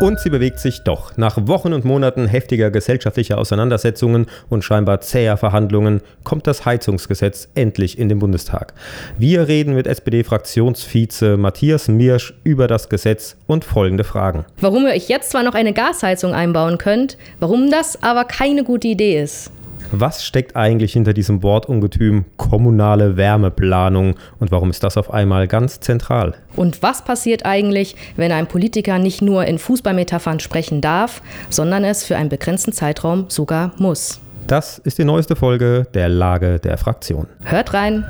[0.00, 1.16] Und sie bewegt sich doch.
[1.16, 7.98] Nach Wochen und Monaten heftiger gesellschaftlicher Auseinandersetzungen und scheinbar zäher Verhandlungen kommt das Heizungsgesetz endlich
[7.98, 8.74] in den Bundestag.
[9.18, 14.44] Wir reden mit SPD-Fraktionsvize Matthias Mirsch über das Gesetz und folgende Fragen.
[14.60, 18.86] Warum ihr euch jetzt zwar noch eine Gasheizung einbauen könnt, warum das aber keine gute
[18.86, 19.50] Idee ist.
[19.92, 25.80] Was steckt eigentlich hinter diesem Wortungetüm kommunale Wärmeplanung und warum ist das auf einmal ganz
[25.80, 26.34] zentral?
[26.56, 32.04] Und was passiert eigentlich, wenn ein Politiker nicht nur in Fußballmetaphern sprechen darf, sondern es
[32.04, 34.20] für einen begrenzten Zeitraum sogar muss?
[34.46, 37.26] Das ist die neueste Folge der Lage der Fraktion.
[37.44, 38.04] Hört rein!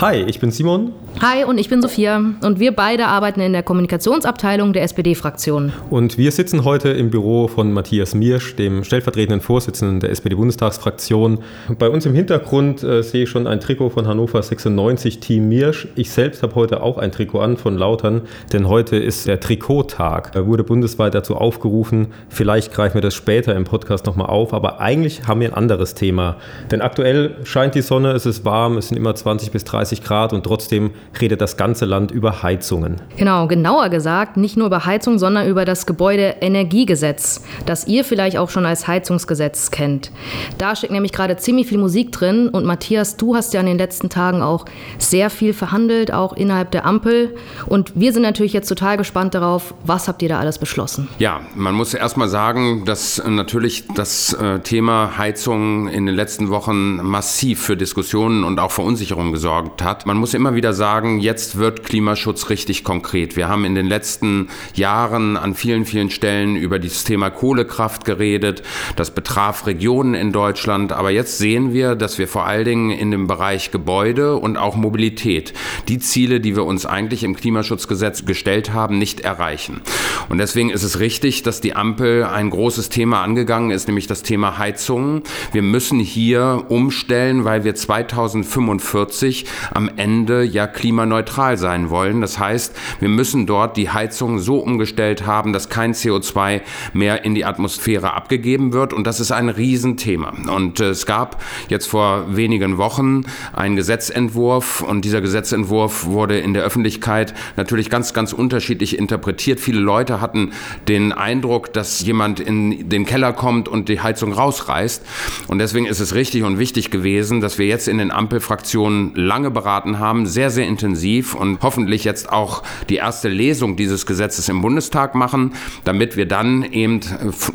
[0.00, 0.92] Hi, ich bin Simon.
[1.20, 2.22] Hi, und ich bin Sophia.
[2.42, 5.72] Und wir beide arbeiten in der Kommunikationsabteilung der SPD-Fraktion.
[5.90, 11.40] Und wir sitzen heute im Büro von Matthias Miersch, dem stellvertretenden Vorsitzenden der SPD-Bundestagsfraktion.
[11.76, 15.88] Bei uns im Hintergrund äh, sehe ich schon ein Trikot von Hannover 96 Team Miersch.
[15.96, 20.30] Ich selbst habe heute auch ein Trikot an von Lautern, denn heute ist der Trikottag.
[20.30, 22.12] Da wurde bundesweit dazu aufgerufen.
[22.28, 25.94] Vielleicht greifen wir das später im Podcast nochmal auf, aber eigentlich haben wir ein anderes
[25.94, 26.36] Thema.
[26.70, 30.32] Denn aktuell scheint die Sonne, es ist warm, es sind immer 20 bis 30 Grad
[30.32, 32.96] und trotzdem redet das ganze Land über Heizungen.
[33.16, 38.50] Genau, genauer gesagt, nicht nur über Heizung, sondern über das Gebäudeenergiegesetz, das ihr vielleicht auch
[38.50, 40.10] schon als Heizungsgesetz kennt.
[40.58, 43.78] Da steckt nämlich gerade ziemlich viel Musik drin und Matthias, du hast ja in den
[43.78, 44.64] letzten Tagen auch
[44.98, 47.34] sehr viel verhandelt, auch innerhalb der Ampel.
[47.66, 51.08] Und wir sind natürlich jetzt total gespannt darauf, was habt ihr da alles beschlossen?
[51.18, 56.50] Ja, man muss erst mal sagen, dass natürlich das äh, Thema Heizung in den letzten
[56.50, 60.06] Wochen massiv für Diskussionen und auch Verunsicherung gesorgt hat.
[60.06, 63.36] Man muss immer wieder sagen, jetzt wird Klimaschutz richtig konkret.
[63.36, 68.62] Wir haben in den letzten Jahren an vielen, vielen Stellen über das Thema Kohlekraft geredet.
[68.96, 70.92] Das betraf Regionen in Deutschland.
[70.92, 74.76] Aber jetzt sehen wir, dass wir vor allen Dingen in dem Bereich Gebäude und auch
[74.76, 75.54] Mobilität
[75.88, 79.80] die Ziele, die wir uns eigentlich im Klimaschutzgesetz gestellt haben, nicht erreichen.
[80.28, 84.22] Und deswegen ist es richtig, dass die Ampel ein großes Thema angegangen ist, nämlich das
[84.22, 85.22] Thema Heizungen.
[85.52, 92.20] Wir müssen hier umstellen, weil wir 2045 am Ende ja klimaneutral sein wollen.
[92.20, 96.60] Das heißt, wir müssen dort die Heizung so umgestellt haben, dass kein CO2
[96.92, 98.92] mehr in die Atmosphäre abgegeben wird.
[98.92, 100.32] Und das ist ein Riesenthema.
[100.54, 106.54] Und äh, es gab jetzt vor wenigen Wochen einen Gesetzentwurf und dieser Gesetzentwurf wurde in
[106.54, 109.60] der Öffentlichkeit natürlich ganz, ganz unterschiedlich interpretiert.
[109.60, 110.52] Viele Leute hatten
[110.86, 115.04] den Eindruck, dass jemand in den Keller kommt und die Heizung rausreißt.
[115.48, 119.50] Und deswegen ist es richtig und wichtig gewesen, dass wir jetzt in den Ampelfraktionen lange
[119.58, 124.60] beraten haben, sehr, sehr intensiv und hoffentlich jetzt auch die erste Lesung dieses Gesetzes im
[124.60, 125.52] Bundestag machen,
[125.82, 127.00] damit wir dann eben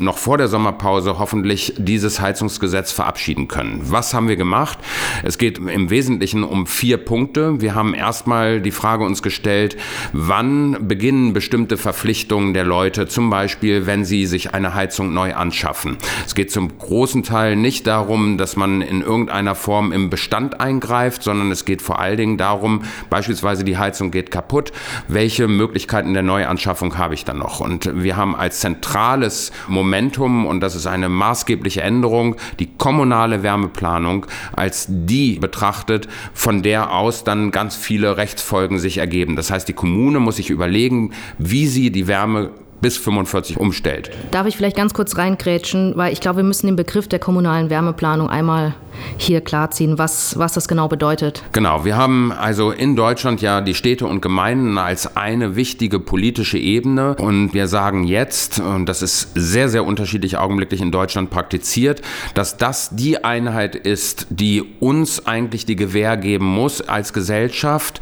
[0.00, 3.80] noch vor der Sommerpause hoffentlich dieses Heizungsgesetz verabschieden können.
[3.84, 4.78] Was haben wir gemacht?
[5.22, 7.62] Es geht im Wesentlichen um vier Punkte.
[7.62, 9.78] Wir haben erstmal die Frage uns gestellt,
[10.12, 15.96] wann beginnen bestimmte Verpflichtungen der Leute, zum Beispiel, wenn sie sich eine Heizung neu anschaffen.
[16.26, 21.22] Es geht zum großen Teil nicht darum, dass man in irgendeiner Form im Bestand eingreift,
[21.22, 24.72] sondern es geht vor allen Dingen darum, Beispielsweise die Heizung geht kaputt.
[25.08, 27.60] Welche Möglichkeiten der Neuanschaffung habe ich dann noch?
[27.60, 34.26] Und wir haben als zentrales Momentum, und das ist eine maßgebliche Änderung, die kommunale Wärmeplanung
[34.52, 39.36] als die betrachtet, von der aus dann ganz viele Rechtsfolgen sich ergeben.
[39.36, 42.50] Das heißt, die Kommune muss sich überlegen, wie sie die Wärme
[42.80, 44.10] bis 45 umstellt.
[44.30, 47.70] Darf ich vielleicht ganz kurz reingrätschen, weil ich glaube, wir müssen den Begriff der kommunalen
[47.70, 48.74] Wärmeplanung einmal
[49.16, 51.42] hier klarziehen, was, was das genau bedeutet.
[51.52, 56.58] Genau, wir haben also in Deutschland ja die Städte und Gemeinden als eine wichtige politische
[56.58, 62.02] Ebene und wir sagen jetzt, und das ist sehr, sehr unterschiedlich augenblicklich in Deutschland praktiziert,
[62.34, 68.00] dass das die Einheit ist, die uns eigentlich die Gewähr geben muss als Gesellschaft,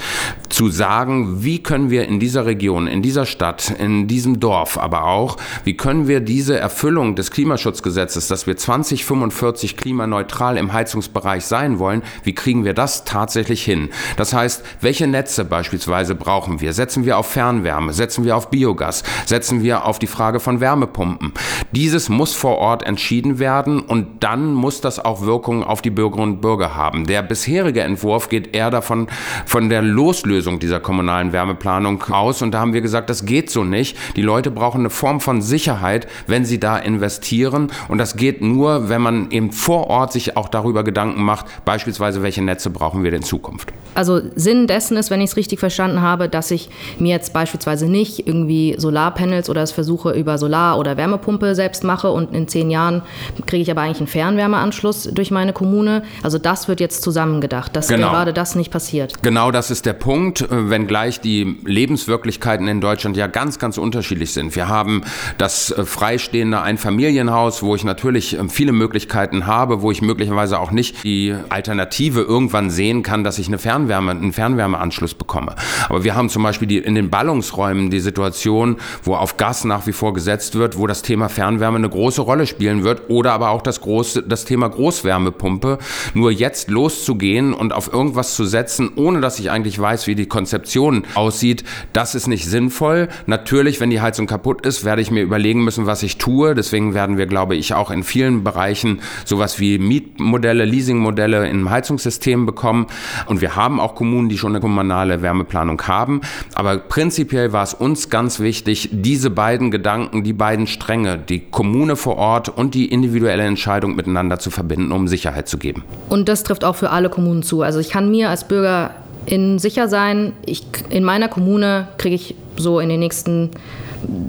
[0.49, 5.05] zu sagen, wie können wir in dieser Region, in dieser Stadt, in diesem Dorf aber
[5.05, 11.79] auch, wie können wir diese Erfüllung des Klimaschutzgesetzes, dass wir 2045 klimaneutral im Heizungsbereich sein
[11.79, 13.91] wollen, wie kriegen wir das tatsächlich hin?
[14.17, 16.73] Das heißt, welche Netze beispielsweise brauchen wir?
[16.73, 17.93] Setzen wir auf Fernwärme?
[17.93, 19.05] Setzen wir auf Biogas?
[19.25, 21.33] Setzen wir auf die Frage von Wärmepumpen?
[21.71, 26.35] Dieses muss vor Ort entschieden werden und dann muss das auch Wirkungen auf die Bürgerinnen
[26.35, 27.07] und Bürger haben.
[27.07, 29.07] Der bisherige Entwurf geht eher davon,
[29.47, 33.63] von der Loslösung dieser kommunalen Wärmeplanung aus und da haben wir gesagt, das geht so
[33.63, 33.97] nicht.
[34.17, 38.89] Die Leute brauchen eine Form von Sicherheit, wenn sie da investieren und das geht nur,
[38.89, 43.05] wenn man eben vor Ort sich auch darüber darüber Gedanken macht, beispielsweise, welche Netze brauchen
[43.05, 43.73] wir in Zukunft.
[43.95, 47.87] Also Sinn dessen ist, wenn ich es richtig verstanden habe, dass ich mir jetzt beispielsweise
[47.87, 52.71] nicht irgendwie Solarpanels oder das versuche über Solar- oder Wärmepumpe selbst mache und in zehn
[52.71, 53.03] Jahren
[53.47, 56.03] kriege ich aber eigentlich einen Fernwärmeanschluss durch meine Kommune.
[56.23, 58.11] Also das wird jetzt zusammengedacht, dass genau.
[58.11, 59.23] gerade das nicht passiert.
[59.23, 60.13] Genau das ist der Punkt.
[60.13, 64.55] Punkt, äh, wenngleich die Lebenswirklichkeiten in Deutschland ja ganz, ganz unterschiedlich sind.
[64.55, 65.03] Wir haben
[65.39, 70.62] das äh, freistehende Einfamilienhaus, wo ich natürlich äh, viele Möglichkeiten habe, wo ich möglicherweise auch
[70.71, 75.55] nicht die Alternative irgendwann sehen kann, dass ich eine Fernwärme, einen Fernwärmeanschluss bekomme.
[75.89, 79.87] Aber wir haben zum Beispiel die, in den Ballungsräumen die Situation, wo auf Gas nach
[79.87, 83.51] wie vor gesetzt wird, wo das Thema Fernwärme eine große Rolle spielen wird oder aber
[83.51, 85.79] auch das, große, das Thema Großwärmepumpe.
[86.15, 90.27] Nur jetzt loszugehen und auf irgendwas zu setzen, ohne dass ich eigentlich weiß, wie die
[90.27, 93.09] Konzeption aussieht, das ist nicht sinnvoll.
[93.27, 96.55] Natürlich, wenn die Heizung kaputt ist, werde ich mir überlegen müssen, was ich tue.
[96.55, 102.47] Deswegen werden wir, glaube ich, auch in vielen Bereichen sowas wie Mietmodelle, Leasingmodelle im Heizungssystem
[102.47, 102.87] bekommen.
[103.27, 106.21] Und wir haben auch Kommunen, die schon eine kommunale Wärmeplanung haben.
[106.55, 111.97] Aber prinzipiell war es uns ganz wichtig, diese beiden Gedanken, die beiden Stränge, die Kommune
[111.97, 115.85] vor Ort und die individuelle Entscheidung miteinander zu verbinden, um Sicherheit zu geben.
[116.09, 117.63] Und das trifft auch für alle Kommunen zu.
[117.63, 118.91] Also ich kann mir als Bürger
[119.27, 123.51] in sicher sein, ich, in meiner Kommune kriege ich so in den nächsten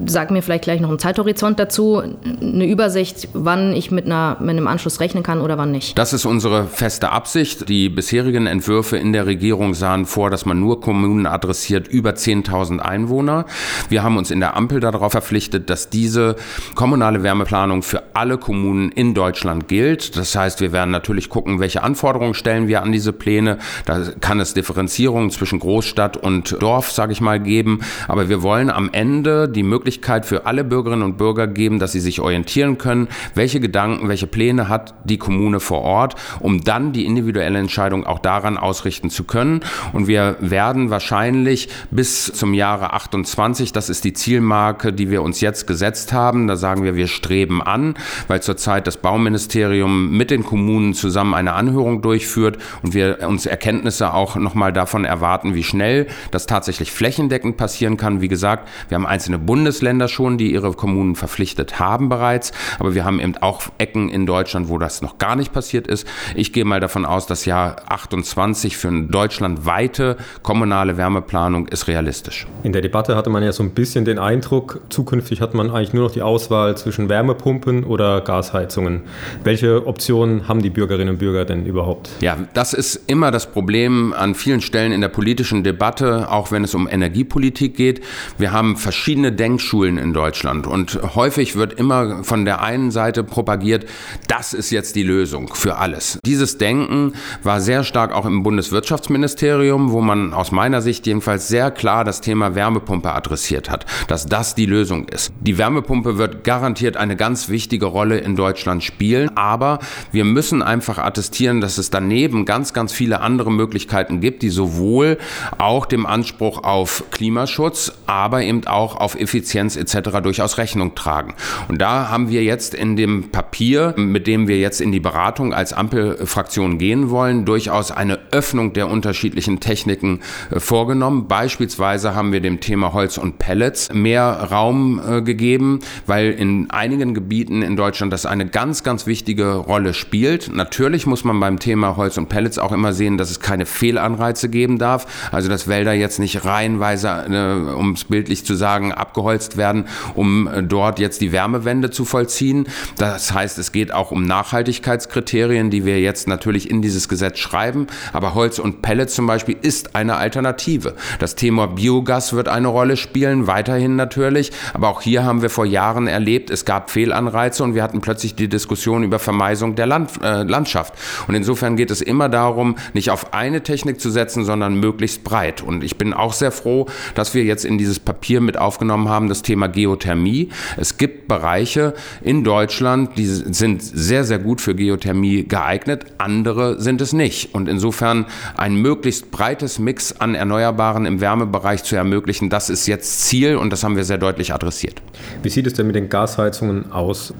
[0.06, 2.02] sag mir vielleicht gleich noch einen Zeithorizont dazu,
[2.40, 5.98] eine Übersicht, wann ich mit, einer, mit einem Anschluss rechnen kann oder wann nicht.
[5.98, 7.68] Das ist unsere feste Absicht.
[7.68, 12.78] Die bisherigen Entwürfe in der Regierung sahen vor, dass man nur Kommunen adressiert über 10.000
[12.78, 13.46] Einwohner.
[13.88, 16.36] Wir haben uns in der Ampel darauf verpflichtet, dass diese
[16.74, 20.16] kommunale Wärmeplanung für alle Kommunen in Deutschland gilt.
[20.16, 23.58] Das heißt, wir werden natürlich gucken, welche Anforderungen stellen wir an diese Pläne.
[23.86, 27.80] Da kann es Differenzierungen zwischen Großstadt und Dorf, sage ich mal, geben.
[28.08, 32.00] Aber wir wollen am Ende die Möglichkeit für alle Bürgerinnen und Bürger geben, dass sie
[32.00, 37.04] sich orientieren können, welche Gedanken, welche Pläne hat die Kommune vor Ort, um dann die
[37.06, 39.60] individuelle Entscheidung auch daran ausrichten zu können.
[39.92, 45.40] Und wir werden wahrscheinlich bis zum Jahre 28, das ist die Zielmarke, die wir uns
[45.40, 47.94] jetzt gesetzt haben, da sagen wir, wir streben an,
[48.28, 54.12] weil zurzeit das Bauministerium mit den Kommunen zusammen eine Anhörung durchführt und wir uns Erkenntnisse
[54.12, 58.20] auch nochmal davon erwarten, wie schnell das tatsächlich flächendeckend passieren kann.
[58.20, 62.50] Wie gesagt, wir haben einzelne Bund Bundesländer schon, die ihre Kommunen verpflichtet haben bereits.
[62.80, 66.08] Aber wir haben eben auch Ecken in Deutschland, wo das noch gar nicht passiert ist.
[66.34, 72.48] Ich gehe mal davon aus, das Jahr 28 für eine deutschlandweite kommunale Wärmeplanung ist realistisch.
[72.64, 75.92] In der Debatte hatte man ja so ein bisschen den Eindruck, zukünftig hat man eigentlich
[75.92, 79.02] nur noch die Auswahl zwischen Wärmepumpen oder Gasheizungen.
[79.44, 82.10] Welche Optionen haben die Bürgerinnen und Bürger denn überhaupt?
[82.22, 86.64] Ja, das ist immer das Problem an vielen Stellen in der politischen Debatte, auch wenn
[86.64, 88.02] es um Energiepolitik geht.
[88.36, 90.66] Wir haben verschiedene Denkschulen in Deutschland.
[90.66, 93.84] Und häufig wird immer von der einen Seite propagiert,
[94.26, 96.18] das ist jetzt die Lösung für alles.
[96.24, 97.12] Dieses Denken
[97.42, 102.22] war sehr stark auch im Bundeswirtschaftsministerium, wo man aus meiner Sicht jedenfalls sehr klar das
[102.22, 105.30] Thema Wärmepumpe adressiert hat, dass das die Lösung ist.
[105.42, 109.78] Die Wärmepumpe wird garantiert eine ganz wichtige Rolle in Deutschland spielen, aber
[110.10, 115.18] wir müssen einfach attestieren, dass es daneben ganz, ganz viele andere Möglichkeiten gibt, die sowohl
[115.58, 120.20] auch dem Anspruch auf Klimaschutz, aber eben auch auf Effizienz etc.
[120.22, 121.34] durchaus Rechnung tragen.
[121.68, 125.52] Und da haben wir jetzt in dem Papier, mit dem wir jetzt in die Beratung
[125.52, 131.26] als Ampelfraktion gehen wollen, durchaus eine Öffnung der unterschiedlichen Techniken äh, vorgenommen.
[131.26, 137.14] Beispielsweise haben wir dem Thema Holz und Pellets mehr Raum äh, gegeben, weil in einigen
[137.14, 140.54] Gebieten in Deutschland das eine ganz, ganz wichtige Rolle spielt.
[140.54, 144.48] Natürlich muss man beim Thema Holz und Pellets auch immer sehen, dass es keine Fehlanreize
[144.48, 145.06] geben darf.
[145.32, 149.84] Also dass Wälder jetzt nicht reihenweise, äh, um es bildlich zu sagen, abgeholzt abgeholzt werden,
[150.14, 152.66] um äh, dort jetzt die Wärmewende zu vollziehen.
[152.98, 157.86] Das heißt, es geht auch um Nachhaltigkeitskriterien, die wir jetzt natürlich in dieses Gesetz schreiben.
[158.12, 160.94] Aber Holz und Pellets zum Beispiel ist eine Alternative.
[161.20, 164.50] Das Thema Biogas wird eine Rolle spielen, weiterhin natürlich.
[164.72, 168.34] Aber auch hier haben wir vor Jahren erlebt, es gab Fehlanreize und wir hatten plötzlich
[168.34, 170.94] die Diskussion über Vermeisung der Land, äh, Landschaft.
[171.28, 175.62] Und insofern geht es immer darum, nicht auf eine Technik zu setzen, sondern möglichst breit.
[175.62, 179.24] Und ich bin auch sehr froh, dass wir jetzt in dieses Papier mit aufgenommen haben,
[179.24, 180.48] haben, das Thema Geothermie.
[180.76, 187.00] Es gibt Bereiche in Deutschland, die sind sehr, sehr gut für Geothermie geeignet, andere sind
[187.00, 187.54] es nicht.
[187.54, 193.22] Und insofern ein möglichst breites Mix an Erneuerbaren im Wärmebereich zu ermöglichen, das ist jetzt
[193.22, 195.00] Ziel und das haben wir sehr deutlich adressiert.
[195.42, 197.32] Wie sieht es denn mit den Gasheizungen aus?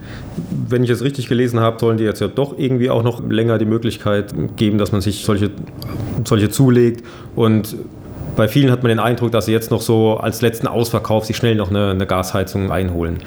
[0.69, 3.59] Wenn ich es richtig gelesen habe, sollen die jetzt ja doch irgendwie auch noch länger
[3.59, 5.51] die Möglichkeit geben, dass man sich solche,
[6.25, 7.05] solche zulegt
[7.35, 7.77] und
[8.37, 11.37] bei vielen hat man den Eindruck, dass sie jetzt noch so als letzten Ausverkauf sich
[11.37, 13.19] schnell noch eine, eine, Gasheizung einholen.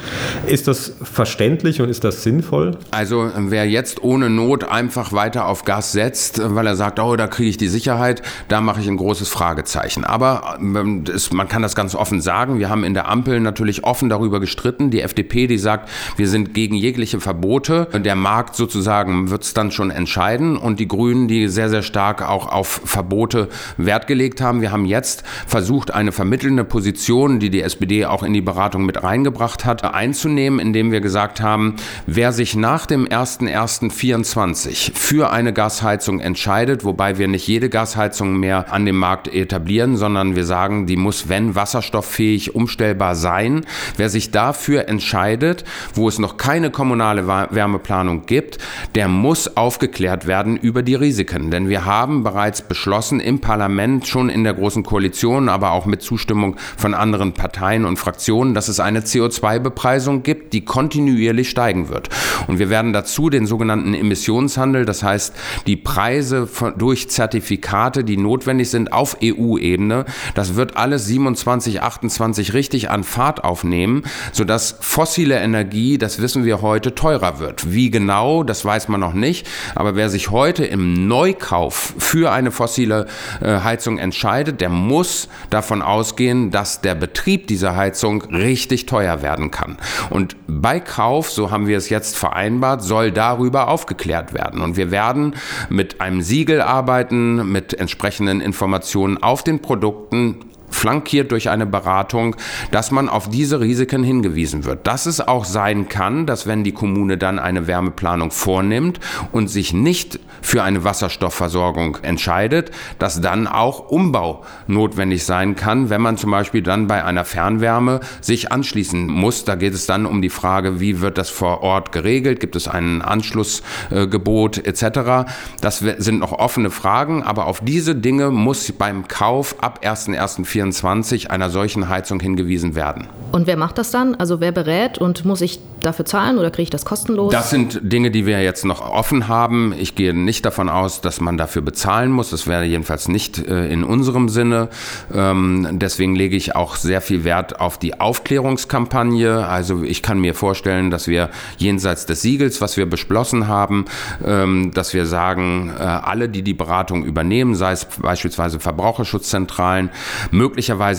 [0.46, 2.78] Ist das verständlich und ist das sinnvoll?
[2.92, 7.28] Also wer jetzt ohne Not einfach weiter auf Gas setzt, weil er sagt, oh, da
[7.28, 10.04] kriege ich die Sicherheit, da mache ich ein großes Fragezeichen.
[10.04, 12.60] Aber ähm, das, man kann das ganz offen sagen.
[12.60, 14.92] Wir haben in der Ampel natürlich offen darüber gestritten.
[14.92, 17.88] Die FDP, die sagt, wir sind gegen jegliche Verbote.
[17.94, 20.58] Der Markt sozusagen wird es dann schon entscheiden.
[20.58, 24.62] Und die Grünen, die sehr, sehr stark auch auf Verbote Wert gelegt haben.
[24.62, 28.86] Wir haben jetzt jetzt versucht, eine vermittelnde Position, die die SPD auch in die Beratung
[28.86, 31.75] mit reingebracht hat, einzunehmen, indem wir gesagt haben,
[32.08, 38.74] wer sich nach dem 01.01.24 für eine Gasheizung entscheidet, wobei wir nicht jede Gasheizung mehr
[38.74, 43.66] an dem Markt etablieren, sondern wir sagen, die muss, wenn wasserstofffähig, umstellbar sein.
[43.96, 45.63] Wer sich dafür entscheidet,
[45.94, 48.58] wo es noch keine kommunale Wärmeplanung gibt,
[48.96, 51.51] der muss aufgeklärt werden über die Risiken.
[51.51, 56.01] Denn wir haben bereits beschlossen im Parlament, schon in der Großen Koalition, aber auch mit
[56.01, 62.10] Zustimmung von anderen Parteien und Fraktionen, dass es eine CO2-Bepreisung gibt, die kontinuierlich steigen wird.
[62.48, 65.36] Und wir werden dazu den sogenannten Emissionshandel, das heißt
[65.67, 72.89] die Preise durch Zertifikate, die notwendig sind auf EU-Ebene, das wird alles 27, 28 richtig
[72.89, 77.74] an Fahrt aufnehmen, sodass fossile Energie, das wissen wir heute, teurer wird.
[77.74, 79.48] Wie genau, das weiß man noch nicht.
[79.75, 83.08] Aber wer sich heute im Neukauf für eine fossile
[83.41, 89.51] äh, Heizung entscheidet, der muss davon ausgehen, dass der Betrieb dieser Heizung richtig teuer werden
[89.51, 89.77] kann.
[90.10, 94.62] Und bei Kauf, so haben wir es jetzt vereinbart, soll darüber aufgeklärt werden.
[94.62, 95.36] Und wir werden
[95.69, 100.38] mit einem Siegel arbeiten, mit entsprechenden Informationen auf den Produkten
[100.70, 102.36] flankiert durch eine Beratung,
[102.72, 104.88] dass man auf diese Risiken hingewiesen wird.
[104.88, 109.00] Dass es auch sein kann, dass wenn die Kommune dann eine Wärmeplanung vornimmt
[109.32, 116.02] und sich nicht für eine Wasserstoffversorgung entscheidet, dass dann auch Umbau notwendig sein kann, wenn
[116.02, 119.46] man zum Beispiel dann bei einer Fernwärme sich anschließen muss.
[119.46, 122.40] Da geht es dann um die Frage, wie wird das vor Ort geregelt?
[122.40, 125.32] Gibt es ein Anschlussgebot äh, etc.?
[125.62, 131.32] Das sind noch offene Fragen, aber auf diese Dinge muss beim Kauf ab 1.1.24 2024
[131.32, 133.08] einer solchen Heizung hingewiesen werden.
[133.32, 134.16] Und wer macht das dann?
[134.16, 137.32] Also wer berät und muss ich dafür zahlen oder kriege ich das kostenlos?
[137.32, 139.74] Das sind Dinge, die wir jetzt noch offen haben.
[139.78, 142.30] Ich gehe nicht davon aus, dass man dafür bezahlen muss.
[142.30, 144.70] Das wäre jedenfalls nicht äh, in unserem Sinne.
[145.14, 149.46] Ähm, deswegen lege ich auch sehr viel Wert auf die Aufklärungskampagne.
[149.46, 153.86] Also ich kann mir vorstellen, dass wir jenseits des Siegels, was wir beschlossen haben,
[154.26, 159.90] ähm, dass wir sagen, äh, alle, die die Beratung übernehmen, sei es beispielsweise Verbraucherschutzzentralen,
[160.32, 160.47] möglicherweise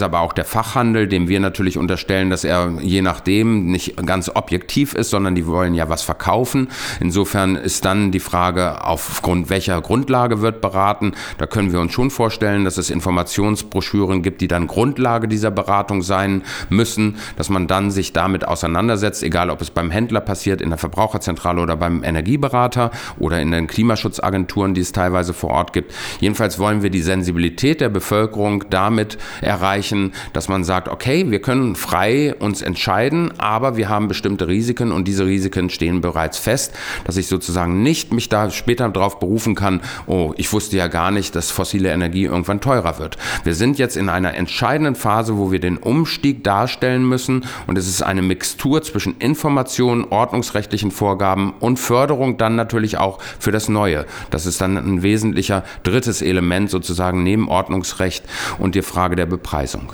[0.03, 4.95] aber auch der Fachhandel, dem wir natürlich unterstellen, dass er je nachdem nicht ganz objektiv
[4.95, 6.69] ist, sondern die wollen ja was verkaufen.
[7.01, 11.13] Insofern ist dann die Frage, aufgrund welcher Grundlage wird beraten.
[11.39, 16.03] Da können wir uns schon vorstellen, dass es Informationsbroschüren gibt, die dann Grundlage dieser Beratung
[16.03, 20.71] sein müssen, dass man dann sich damit auseinandersetzt, egal ob es beim Händler passiert, in
[20.71, 25.95] der Verbraucherzentrale oder beim Energieberater oder in den Klimaschutzagenturen, die es teilweise vor Ort gibt.
[26.21, 31.77] Jedenfalls wollen wir die Sensibilität der Bevölkerung damit erreichen, dass man sagt, okay, wir können
[31.77, 37.17] frei uns entscheiden, aber wir haben bestimmte Risiken und diese Risiken stehen bereits fest, dass
[37.17, 41.35] ich sozusagen nicht mich da später darauf berufen kann, oh, ich wusste ja gar nicht,
[41.35, 43.17] dass fossile Energie irgendwann teurer wird.
[43.45, 47.89] Wir sind jetzt in einer entscheidenden Phase, wo wir den Umstieg darstellen müssen und es
[47.89, 54.07] ist eine Mixtur zwischen Informationen, ordnungsrechtlichen Vorgaben und Förderung dann natürlich auch für das Neue.
[54.31, 58.25] Das ist dann ein wesentlicher drittes Element sozusagen neben Ordnungsrecht
[58.59, 59.93] und die Frage der Bepreisung.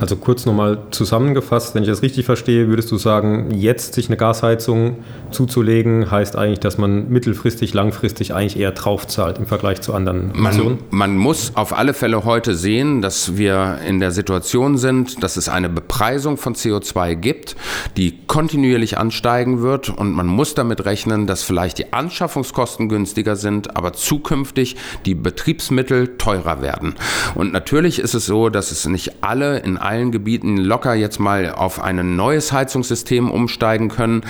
[0.00, 4.16] Also kurz nochmal zusammengefasst, wenn ich das richtig verstehe, würdest du sagen, jetzt sich eine
[4.16, 4.96] Gasheizung
[5.30, 10.78] zuzulegen, heißt eigentlich, dass man mittelfristig, langfristig eigentlich eher draufzahlt im Vergleich zu anderen man,
[10.90, 15.48] man muss auf alle Fälle heute sehen, dass wir in der Situation sind, dass es
[15.48, 17.56] eine Bepreisung von CO2 gibt,
[17.96, 23.76] die kontinuierlich ansteigen wird und man muss damit rechnen, dass vielleicht die Anschaffungskosten günstiger sind,
[23.76, 26.94] aber zukünftig die Betriebsmittel teurer werden.
[27.34, 31.52] Und natürlich ist es so, dass es nicht alle in allen Gebieten locker jetzt mal
[31.52, 34.22] auf ein neues Heizungssystem umsteigen können.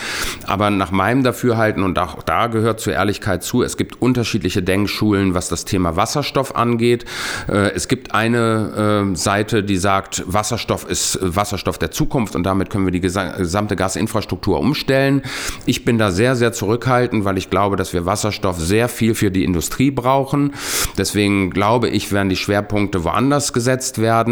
[0.46, 5.34] Aber nach meinem Dafürhalten, und auch da gehört zur Ehrlichkeit zu, es gibt unterschiedliche Denkschulen,
[5.34, 7.04] was das Thema Wasserstoff angeht.
[7.48, 12.70] Äh, es gibt eine äh, Seite, die sagt, Wasserstoff ist Wasserstoff der Zukunft und damit
[12.70, 15.22] können wir die gesamte Gasinfrastruktur umstellen.
[15.66, 19.30] Ich bin da sehr, sehr zurückhaltend, weil ich glaube, dass wir Wasserstoff sehr viel für
[19.30, 20.54] die Industrie brauchen.
[20.98, 24.31] Deswegen glaube ich, werden die Schwerpunkte woanders gesetzt werden.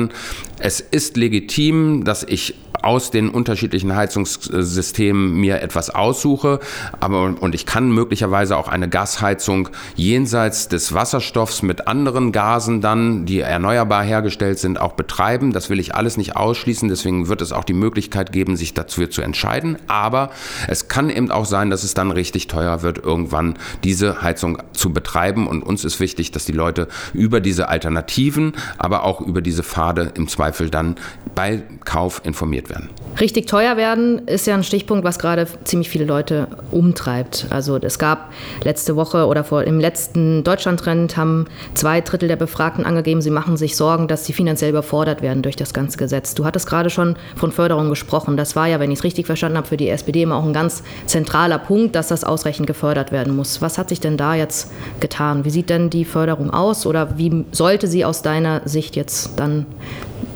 [0.59, 6.61] Es ist legitim, dass ich aus den unterschiedlichen Heizungssystemen mir etwas aussuche,
[6.99, 13.27] aber und ich kann möglicherweise auch eine Gasheizung jenseits des Wasserstoffs mit anderen Gasen dann,
[13.27, 15.53] die erneuerbar hergestellt sind, auch betreiben.
[15.53, 19.11] Das will ich alles nicht ausschließen, deswegen wird es auch die Möglichkeit geben, sich dafür
[19.11, 20.31] zu entscheiden, aber
[20.69, 23.55] es kann eben auch sein, dass es dann richtig teuer wird, irgendwann
[23.85, 25.47] diese Heizung zu betreiben.
[25.47, 30.13] Und uns ist wichtig, dass die Leute über diese Alternativen, aber auch über diese Pfade
[30.15, 30.95] im Zweifel dann
[31.35, 32.91] bei Kauf informiert werden.
[33.19, 37.47] Richtig teuer werden ist ja ein Stichpunkt, was gerade ziemlich viele Leute umtreibt.
[37.51, 38.33] Also es gab
[38.65, 43.57] letzte Woche oder vor im letzten Deutschland-Trend haben zwei Drittel der Befragten angegeben, sie machen
[43.57, 46.35] sich Sorgen, dass sie finanziell überfordert werden durch das ganze Gesetz.
[46.35, 48.37] Du hattest gerade schon von Förderung gesprochen.
[48.37, 50.55] Das war ja, wenn ich es richtig verstanden habe, für die SPD immer auch ein
[50.55, 53.61] ganz zentraler Punkt, dass das ausreichend gefördert werden muss.
[53.61, 55.45] Was hat sich denn da jetzt getan?
[55.45, 59.67] Wie sieht denn die Förderung aus oder wie sollte sie aus deiner Sicht jetzt dann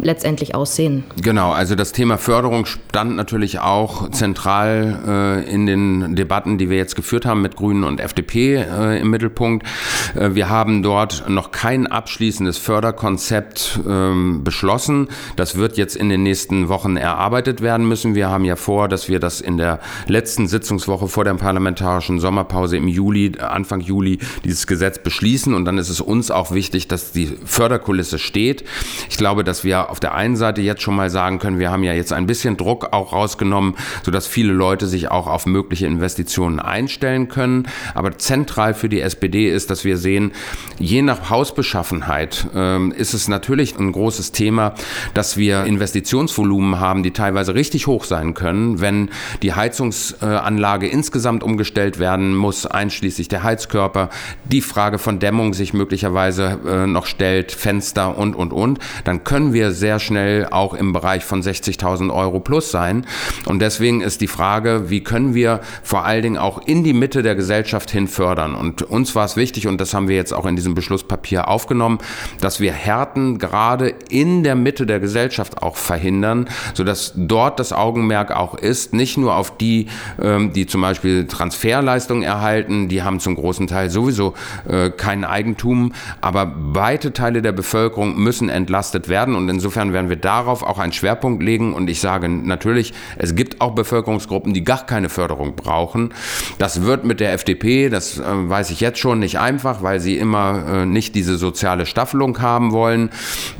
[0.04, 1.04] letztendlich aussehen.
[1.20, 6.76] Genau, also das Thema Förderung stand natürlich auch zentral äh, in den Debatten, die wir
[6.76, 9.66] jetzt geführt haben mit Grünen und FDP äh, im Mittelpunkt.
[10.14, 15.08] Äh, wir haben dort noch kein abschließendes Förderkonzept ähm, beschlossen.
[15.36, 18.14] Das wird jetzt in den nächsten Wochen erarbeitet werden müssen.
[18.14, 22.76] Wir haben ja vor, dass wir das in der letzten Sitzungswoche vor der parlamentarischen Sommerpause
[22.76, 25.54] im Juli, Anfang Juli, dieses Gesetz beschließen.
[25.54, 28.64] Und dann ist es uns auch wichtig, dass die Förderkulisse steht.
[29.08, 31.84] Ich glaube, dass wir auf der einen Seite jetzt schon mal sagen können, wir haben
[31.84, 36.58] ja jetzt ein bisschen Druck auch rausgenommen, sodass viele Leute sich auch auf mögliche Investitionen
[36.58, 37.68] einstellen können.
[37.94, 40.32] Aber zentral für die SPD ist, dass wir sehen,
[40.80, 44.74] je nach Hausbeschaffenheit äh, ist es natürlich ein großes Thema,
[45.14, 49.10] dass wir Investitionsvolumen haben, die teilweise richtig hoch sein können, wenn
[49.42, 54.10] die Heizungsanlage insgesamt umgestellt werden muss, einschließlich der Heizkörper,
[54.44, 59.52] die Frage von Dämmung sich möglicherweise äh, noch stellt, Fenster und, und, und, dann können
[59.52, 63.04] wir sehr schnell auch im Bereich von 60.000 Euro plus sein.
[63.44, 67.22] Und deswegen ist die Frage, wie können wir vor allen Dingen auch in die Mitte
[67.22, 68.54] der Gesellschaft hin fördern?
[68.54, 71.98] Und uns war es wichtig, und das haben wir jetzt auch in diesem Beschlusspapier aufgenommen,
[72.40, 78.34] dass wir Härten gerade in der Mitte der Gesellschaft auch verhindern, sodass dort das Augenmerk
[78.34, 79.88] auch ist, nicht nur auf die,
[80.18, 84.32] ähm, die zum Beispiel Transferleistungen erhalten, die haben zum großen Teil sowieso
[84.66, 90.16] äh, kein Eigentum, aber weite Teile der Bevölkerung müssen entlastet werden und insofern werden wir
[90.16, 91.72] darauf auch einen Schwerpunkt legen.
[91.72, 96.12] Und ich sage natürlich, es gibt auch Bevölkerungsgruppen, die gar keine Förderung brauchen.
[96.58, 100.18] Das wird mit der FDP, das äh, weiß ich jetzt schon, nicht einfach, weil sie
[100.18, 103.10] immer äh, nicht diese soziale Staffelung haben wollen.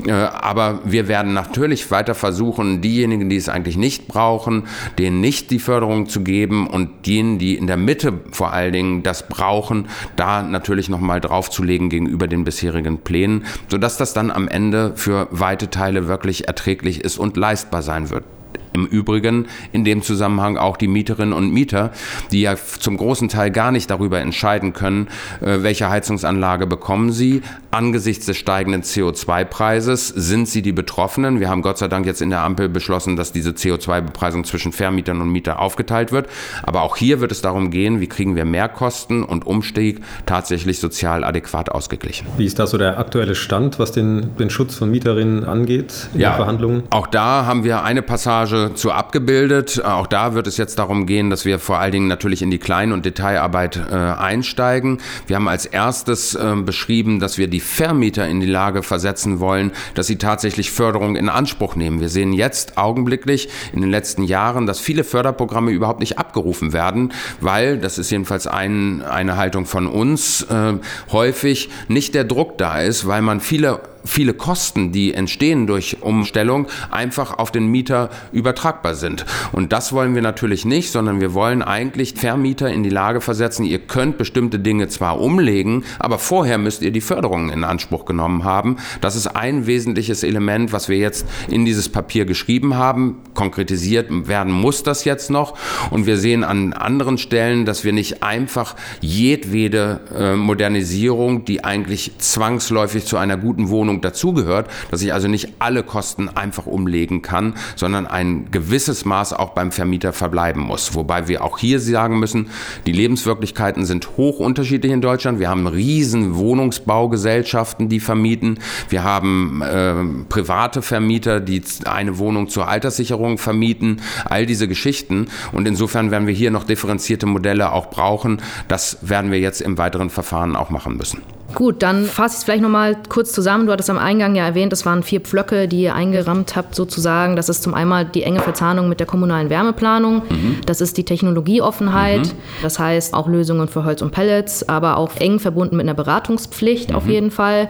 [0.05, 4.63] Äh, aber wir werden natürlich weiter versuchen, diejenigen, die es eigentlich nicht brauchen,
[4.97, 9.03] denen nicht die Förderung zu geben und denen, die in der Mitte vor allen Dingen
[9.03, 14.93] das brauchen, da natürlich nochmal draufzulegen gegenüber den bisherigen Plänen, sodass das dann am Ende
[14.95, 18.25] für weite Teile Teile wirklich erträglich ist und leistbar sein wird.
[18.73, 21.91] Im Übrigen in dem Zusammenhang auch die Mieterinnen und Mieter,
[22.31, 25.07] die ja zum großen Teil gar nicht darüber entscheiden können,
[25.41, 27.41] äh, welche Heizungsanlage bekommen sie.
[27.71, 31.39] Angesichts des steigenden CO2-Preises sind sie die Betroffenen.
[31.39, 35.21] Wir haben Gott sei Dank jetzt in der Ampel beschlossen, dass diese CO2-Bepreisung zwischen Vermietern
[35.21, 36.27] und Mieter aufgeteilt wird.
[36.63, 41.23] Aber auch hier wird es darum gehen, wie kriegen wir Mehrkosten und Umstieg tatsächlich sozial
[41.23, 42.27] adäquat ausgeglichen.
[42.37, 46.21] Wie ist da so der aktuelle Stand, was den, den Schutz von Mieterinnen angeht in
[46.21, 46.83] ja, den Verhandlungen?
[46.91, 49.83] Auch da haben wir eine Passage zu abgebildet.
[49.83, 52.57] Auch da wird es jetzt darum gehen, dass wir vor allen Dingen natürlich in die
[52.57, 54.99] Klein- und Detailarbeit äh, einsteigen.
[55.27, 59.71] Wir haben als erstes äh, beschrieben, dass wir die Vermieter in die Lage versetzen wollen,
[59.93, 61.99] dass sie tatsächlich Förderung in Anspruch nehmen.
[61.99, 67.13] Wir sehen jetzt augenblicklich in den letzten Jahren, dass viele Förderprogramme überhaupt nicht abgerufen werden,
[67.41, 70.73] weil, das ist jedenfalls ein, eine Haltung von uns, äh,
[71.11, 76.67] häufig nicht der Druck da ist, weil man viele viele Kosten, die entstehen durch Umstellung,
[76.91, 79.25] einfach auf den Mieter übertragbar sind.
[79.51, 83.65] Und das wollen wir natürlich nicht, sondern wir wollen eigentlich Vermieter in die Lage versetzen,
[83.65, 88.43] ihr könnt bestimmte Dinge zwar umlegen, aber vorher müsst ihr die Förderungen in Anspruch genommen
[88.43, 88.77] haben.
[89.01, 93.21] Das ist ein wesentliches Element, was wir jetzt in dieses Papier geschrieben haben.
[93.33, 95.57] Konkretisiert werden muss das jetzt noch.
[95.91, 102.11] Und wir sehen an anderen Stellen, dass wir nicht einfach jedwede äh, Modernisierung, die eigentlich
[102.17, 107.21] zwangsläufig zu einer guten Wohnung Wohnung dazugehört, dass ich also nicht alle Kosten einfach umlegen
[107.21, 110.95] kann, sondern ein gewisses Maß auch beim Vermieter verbleiben muss.
[110.95, 112.47] Wobei wir auch hier sagen müssen,
[112.85, 115.39] die Lebenswirklichkeiten sind hoch unterschiedlich in Deutschland.
[115.39, 118.59] Wir haben riesen Wohnungsbaugesellschaften, die vermieten.
[118.89, 119.95] Wir haben äh,
[120.29, 124.01] private Vermieter, die eine Wohnung zur Alterssicherung vermieten.
[124.25, 125.27] All diese Geschichten.
[125.51, 128.41] Und insofern werden wir hier noch differenzierte Modelle auch brauchen.
[128.67, 131.21] Das werden wir jetzt im weiteren Verfahren auch machen müssen.
[131.55, 133.65] Gut, dann fasse ich es vielleicht nochmal kurz zusammen.
[133.65, 137.37] Du hattest am Eingang ja erwähnt, es waren vier Pflöcke, die ihr eingerammt habt sozusagen.
[137.37, 140.23] Das ist zum einen die enge Verzahnung mit der kommunalen Wärmeplanung.
[140.29, 140.57] Mhm.
[140.65, 142.27] Das ist die Technologieoffenheit.
[142.27, 142.31] Mhm.
[142.61, 146.89] Das heißt auch Lösungen für Holz und Pellets, aber auch eng verbunden mit einer Beratungspflicht
[146.89, 146.95] mhm.
[146.95, 147.69] auf jeden Fall.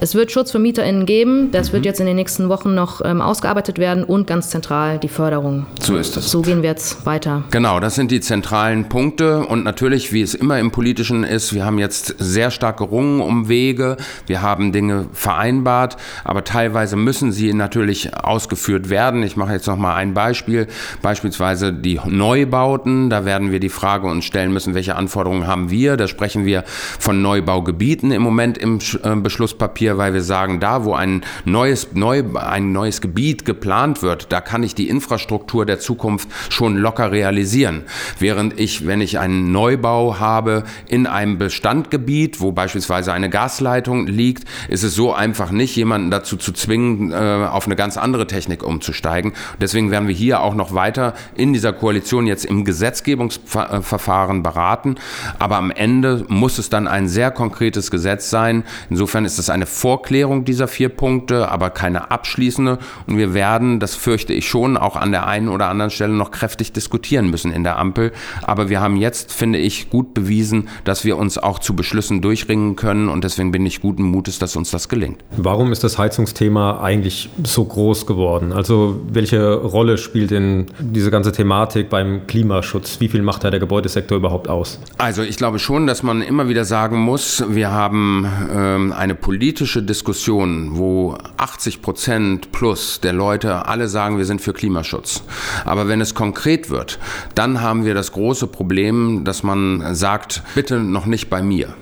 [0.00, 1.50] Es wird Schutz für MieterInnen geben.
[1.52, 1.86] Das wird mhm.
[1.86, 5.66] jetzt in den nächsten Wochen noch ähm, ausgearbeitet werden und ganz zentral die Förderung.
[5.80, 6.30] So ist es.
[6.30, 7.44] So gehen wir jetzt weiter.
[7.50, 9.40] Genau, das sind die zentralen Punkte.
[9.46, 13.20] Und natürlich, wie es immer im Politischen ist, wir haben jetzt sehr stark gerungen gerungen
[13.20, 13.96] um Wege,
[14.26, 19.22] wir haben Dinge vereinbart, aber teilweise müssen sie natürlich ausgeführt werden.
[19.22, 20.66] Ich mache jetzt noch mal ein Beispiel,
[21.02, 23.10] beispielsweise die Neubauten.
[23.10, 25.96] Da werden wir die Frage uns stellen müssen, welche Anforderungen haben wir?
[25.96, 30.94] Da sprechen wir von Neubaugebieten im Moment im äh, Beschlusspapier, weil wir sagen, da wo
[30.94, 36.28] ein neues, neu, ein neues Gebiet geplant wird, da kann ich die Infrastruktur der Zukunft
[36.50, 37.84] schon locker realisieren.
[38.18, 44.48] Während ich, wenn ich einen Neubau habe in einem Bestandgebiet, wo beispielsweise eine Gasleitung liegt,
[44.68, 48.62] ist es so einfach nicht, jemanden dazu zu zwingen, äh, auf eine ganz andere Technik
[48.62, 49.32] umzusteigen.
[49.60, 54.96] Deswegen werden wir hier auch noch weiter in dieser Koalition jetzt im Gesetzgebungsverfahren beraten.
[55.38, 58.64] Aber am Ende muss es dann ein sehr konkretes Gesetz sein.
[58.90, 62.78] Insofern ist es eine Vorklärung dieser vier Punkte, aber keine abschließende.
[63.06, 66.30] Und wir werden, das fürchte ich schon, auch an der einen oder anderen Stelle noch
[66.30, 68.12] kräftig diskutieren müssen in der Ampel.
[68.42, 72.76] Aber wir haben jetzt, finde ich, gut bewiesen, dass wir uns auch zu Beschlüssen durchringen
[72.94, 73.08] können.
[73.08, 75.22] Und deswegen bin ich guten Mutes, dass uns das gelingt.
[75.36, 78.52] Warum ist das Heizungsthema eigentlich so groß geworden?
[78.52, 83.00] Also welche Rolle spielt denn diese ganze Thematik beim Klimaschutz?
[83.00, 84.78] Wie viel macht da der Gebäudesektor überhaupt aus?
[84.98, 89.82] Also ich glaube schon, dass man immer wieder sagen muss, wir haben ähm, eine politische
[89.82, 95.22] Diskussion, wo 80 Prozent plus der Leute alle sagen, wir sind für Klimaschutz.
[95.64, 96.98] Aber wenn es konkret wird,
[97.34, 101.74] dann haben wir das große Problem, dass man sagt, bitte noch nicht bei mir.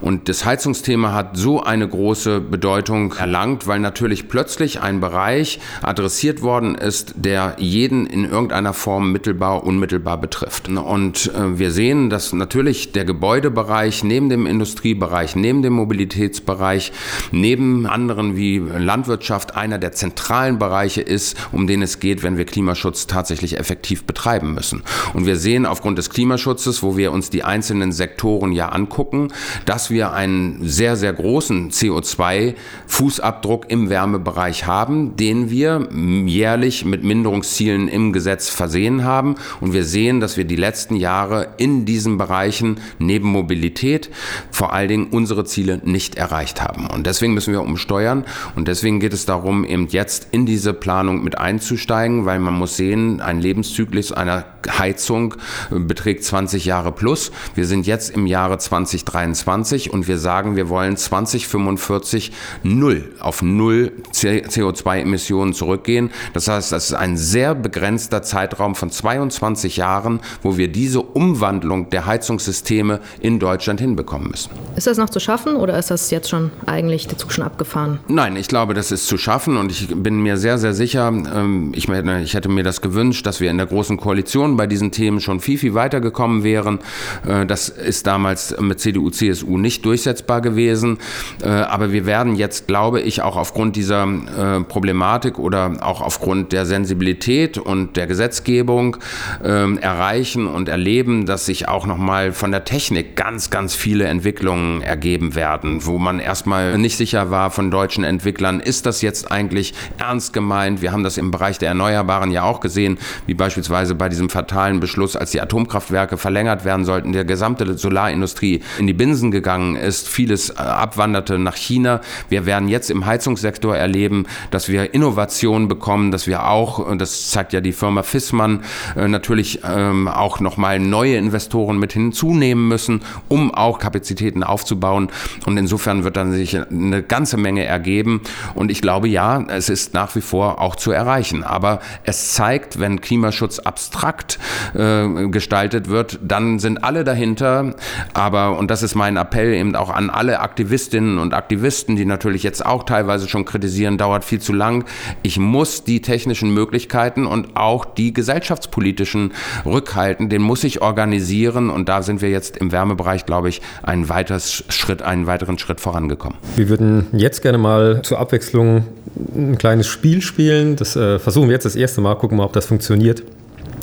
[0.00, 6.40] Und das Heizungsthema hat so eine große Bedeutung erlangt, weil natürlich plötzlich ein Bereich adressiert
[6.40, 10.68] worden ist, der jeden in irgendeiner Form mittelbar, unmittelbar betrifft.
[10.68, 16.92] Und äh, wir sehen, dass natürlich der Gebäudebereich neben dem Industriebereich, neben dem Mobilitätsbereich,
[17.32, 22.44] neben anderen wie Landwirtschaft einer der zentralen Bereiche ist, um den es geht, wenn wir
[22.44, 24.84] Klimaschutz tatsächlich effektiv betreiben müssen.
[25.12, 29.32] Und wir sehen aufgrund des Klimaschutzes, wo wir uns die einzelnen Sektoren ja angucken,
[29.64, 35.88] dass wir einen sehr, sehr großen CO2-Fußabdruck im Wärmebereich haben, den wir
[36.26, 39.36] jährlich mit Minderungszielen im Gesetz versehen haben.
[39.60, 44.10] Und wir sehen, dass wir die letzten Jahre in diesen Bereichen neben Mobilität
[44.50, 46.86] vor allen Dingen unsere Ziele nicht erreicht haben.
[46.86, 48.24] Und deswegen müssen wir umsteuern.
[48.54, 52.76] Und deswegen geht es darum, eben jetzt in diese Planung mit einzusteigen, weil man muss
[52.76, 55.34] sehen, ein Lebenszyklus einer Heizung
[55.70, 57.32] beträgt 20 Jahre plus.
[57.54, 63.92] Wir sind jetzt im Jahre 2023 und wir sagen, wir wollen 2045 null auf null
[64.12, 66.10] CO2-Emissionen zurückgehen.
[66.32, 71.90] Das heißt, das ist ein sehr begrenzter Zeitraum von 22 Jahren, wo wir diese Umwandlung
[71.90, 74.50] der Heizungssysteme in Deutschland hinbekommen müssen.
[74.76, 78.00] Ist das noch zu schaffen oder ist das jetzt schon eigentlich der Zug schon abgefahren?
[78.08, 81.72] Nein, ich glaube, das ist zu schaffen und ich bin mir sehr, sehr sicher, ähm,
[81.74, 85.20] ich, ich hätte mir das gewünscht, dass wir in der Großen Koalition bei diesen Themen
[85.20, 86.78] schon viel, viel weiter gekommen wären.
[87.26, 90.98] Äh, das ist damals mit CDU, CSU nicht durchsetzbar gewesen.
[91.42, 96.52] Äh, aber wir werden jetzt, glaube ich, auch aufgrund dieser äh, Problematik oder auch aufgrund
[96.52, 98.96] der Sensibilität und der Gesetzgebung
[99.44, 104.82] ähm, erreichen und erleben, dass sich auch nochmal von der Technik ganz, ganz viele Entwicklungen
[104.82, 109.74] ergeben werden, wo man erstmal nicht sicher war von deutschen Entwicklern, ist das jetzt eigentlich
[109.98, 110.82] ernst gemeint?
[110.82, 114.78] Wir haben das im Bereich der Erneuerbaren ja auch gesehen, wie beispielsweise bei diesem fatalen
[114.78, 120.08] Beschluss, als die Atomkraftwerke verlängert werden sollten, der gesamte Solarindustrie in die Binsen gegangen ist,
[120.08, 122.00] vieles äh, abwanderte nach China.
[122.28, 127.52] Wir werden jetzt im Heizungssektor erleben, dass wir Innovationen bekommen, dass wir auch, das zeigt
[127.52, 128.62] ja die Firma Fissmann,
[128.94, 135.08] äh, natürlich ähm, auch nochmal neue Investoren mit hinzunehmen müssen, um auch Kapazitäten aufzubauen.
[135.44, 138.20] Und insofern wird dann sich eine ganze Menge ergeben.
[138.54, 141.42] Und ich glaube, ja, es ist nach wie vor auch zu erreichen.
[141.42, 144.25] Aber es zeigt, wenn Klimaschutz abstrakt
[144.74, 147.74] äh, gestaltet wird, dann sind alle dahinter.
[148.14, 152.42] Aber, und das ist mein Appell eben auch an alle Aktivistinnen und Aktivisten, die natürlich
[152.42, 154.84] jetzt auch teilweise schon kritisieren, dauert viel zu lang.
[155.22, 159.32] Ich muss die technischen Möglichkeiten und auch die gesellschaftspolitischen
[159.64, 161.70] rückhalten, den muss ich organisieren.
[161.70, 165.80] Und da sind wir jetzt im Wärmebereich, glaube ich, einen, weiters Schritt, einen weiteren Schritt
[165.80, 166.38] vorangekommen.
[166.56, 168.86] Wir würden jetzt gerne mal zur Abwechslung
[169.34, 170.76] ein kleines Spiel spielen.
[170.76, 173.22] Das äh, versuchen wir jetzt das erste Mal, gucken mal, ob das funktioniert.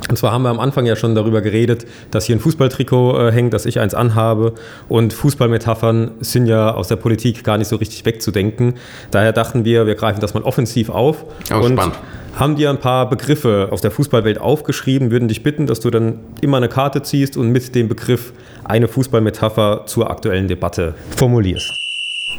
[0.10, 3.32] Und zwar haben wir am Anfang ja schon darüber geredet, dass hier ein Fußballtrikot äh,
[3.32, 4.54] hängt, dass ich eins anhabe.
[4.90, 8.76] Und Fußballmetaphern sind ja aus der Politik gar nicht so richtig wegzudenken.
[9.12, 11.26] Daher dachten wir, wir greifen das mal offensiv auf.
[11.52, 11.96] Oh, und spannend.
[12.36, 16.20] haben dir ein paar Begriffe aus der Fußballwelt aufgeschrieben, würden dich bitten, dass du dann
[16.42, 21.74] immer eine Karte ziehst und mit dem Begriff eine Fußballmetapher zur aktuellen Debatte formulierst.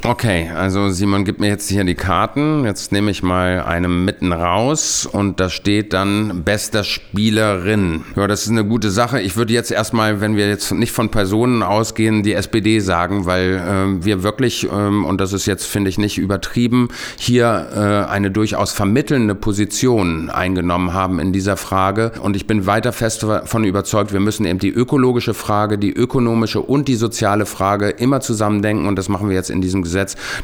[0.06, 2.66] Okay, also Simon gibt mir jetzt hier die Karten.
[2.66, 8.04] Jetzt nehme ich mal eine mitten raus und da steht dann bester Spielerin.
[8.14, 9.22] Ja, das ist eine gute Sache.
[9.22, 13.54] Ich würde jetzt erstmal, wenn wir jetzt nicht von Personen ausgehen, die SPD sagen, weil
[13.54, 18.30] äh, wir wirklich, ähm, und das ist jetzt, finde ich, nicht übertrieben, hier äh, eine
[18.30, 22.12] durchaus vermittelnde Position eingenommen haben in dieser Frage.
[22.20, 26.60] Und ich bin weiter fest davon überzeugt, wir müssen eben die ökologische Frage, die ökonomische
[26.60, 29.93] und die soziale Frage immer zusammendenken und das machen wir jetzt in diesem Gesetz.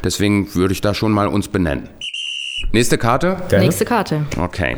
[0.03, 1.89] Deswegen würde ich da schon mal uns benennen.
[2.71, 3.37] Nächste Karte?
[3.49, 3.65] Gerne.
[3.65, 4.25] Nächste Karte.
[4.37, 4.77] Okay.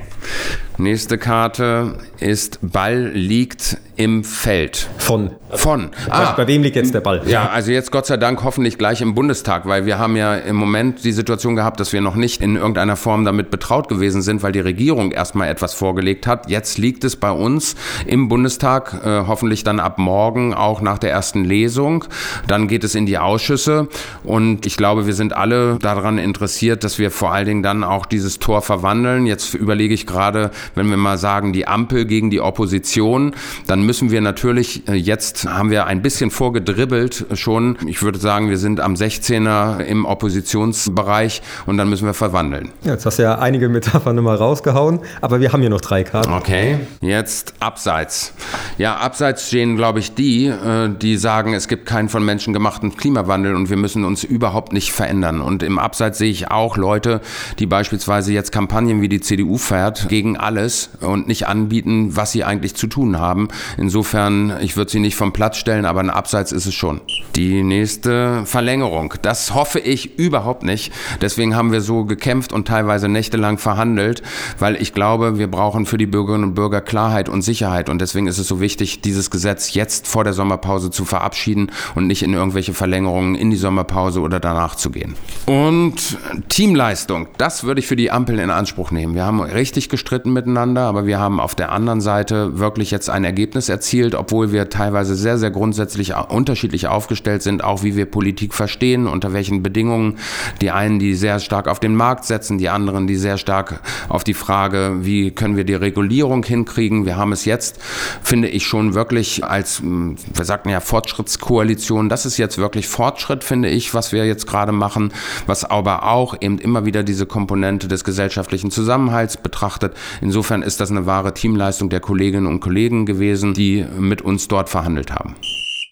[0.78, 4.90] Nächste Karte ist Ball liegt im Feld.
[4.98, 5.32] Von.
[5.52, 5.92] Von.
[6.10, 7.22] Ah, bei, wem liegt jetzt der Ball?
[7.28, 10.56] Ja, also jetzt Gott sei Dank hoffentlich gleich im Bundestag, weil wir haben ja im
[10.56, 14.42] Moment die Situation gehabt, dass wir noch nicht in irgendeiner Form damit betraut gewesen sind,
[14.42, 16.50] weil die Regierung erstmal etwas vorgelegt hat.
[16.50, 17.76] Jetzt liegt es bei uns
[18.08, 22.06] im Bundestag, äh, hoffentlich dann ab morgen auch nach der ersten Lesung.
[22.48, 23.90] Dann geht es in die Ausschüsse
[24.24, 28.08] und ich glaube, wir sind alle daran interessiert, dass wir vor allen Dingen dann auch
[28.08, 29.28] dieses Tor verwandeln.
[29.28, 33.34] Jetzt überlege ich gerade, wenn wir mal sagen, die Ampel gegen die Opposition,
[33.68, 37.78] dann müssen wir natürlich, äh, jetzt haben wir ein bisschen vorgedribbelt schon.
[37.88, 42.70] Ich würde sagen, wir sind am 16er im Oppositionsbereich und dann müssen wir verwandeln.
[42.84, 46.04] Ja, jetzt hast du ja einige Metaphern immer rausgehauen, aber wir haben hier noch drei
[46.04, 46.32] Karten.
[46.32, 48.34] Okay, jetzt abseits.
[48.78, 52.96] Ja, abseits stehen, glaube ich, die, äh, die sagen, es gibt keinen von Menschen gemachten
[52.96, 55.42] Klimawandel und wir müssen uns überhaupt nicht verändern.
[55.42, 57.22] Und im Abseits sehe ich auch Leute,
[57.60, 62.32] die beispielsweise jetzt Kampagnen wie die CDU fährt gegen alle alles und nicht anbieten, was
[62.32, 63.48] sie eigentlich zu tun haben.
[63.76, 67.02] Insofern, ich würde sie nicht vom Platz stellen, aber ein Abseits ist es schon.
[67.36, 70.94] Die nächste Verlängerung, das hoffe ich überhaupt nicht.
[71.22, 74.22] Deswegen haben wir so gekämpft und teilweise nächtelang verhandelt,
[74.60, 77.90] weil ich glaube, wir brauchen für die Bürgerinnen und Bürger Klarheit und Sicherheit.
[77.90, 82.06] Und deswegen ist es so wichtig, dieses Gesetz jetzt vor der Sommerpause zu verabschieden und
[82.06, 85.16] nicht in irgendwelche Verlängerungen in die Sommerpause oder danach zu gehen.
[85.48, 86.18] Und
[86.50, 89.16] Teamleistung, das würde ich für die Ampel in Anspruch nehmen.
[89.16, 93.10] Wir haben richtig gestritten mit miteinander, aber wir haben auf der anderen Seite wirklich jetzt
[93.10, 98.06] ein Ergebnis erzielt, obwohl wir teilweise sehr, sehr grundsätzlich unterschiedlich aufgestellt sind, auch wie wir
[98.06, 100.18] Politik verstehen, unter welchen Bedingungen.
[100.62, 103.80] Die einen, die sehr stark auf den Markt setzen, die anderen, die sehr stark
[104.10, 107.06] auf die Frage, wie können wir die Regulierung hinkriegen.
[107.06, 107.82] Wir haben es jetzt,
[108.22, 113.44] finde ich, schon wirklich als, hm, wir sagten ja Fortschrittskoalition, das ist jetzt wirklich Fortschritt,
[113.44, 115.14] finde ich, was wir jetzt gerade machen,
[115.48, 119.94] was aber auch eben immer wieder diese Komponente des gesellschaftlichen Zusammenhalts betrachtet.
[120.34, 124.68] Insofern ist das eine wahre Teamleistung der Kolleginnen und Kollegen gewesen, die mit uns dort
[124.68, 125.36] verhandelt haben.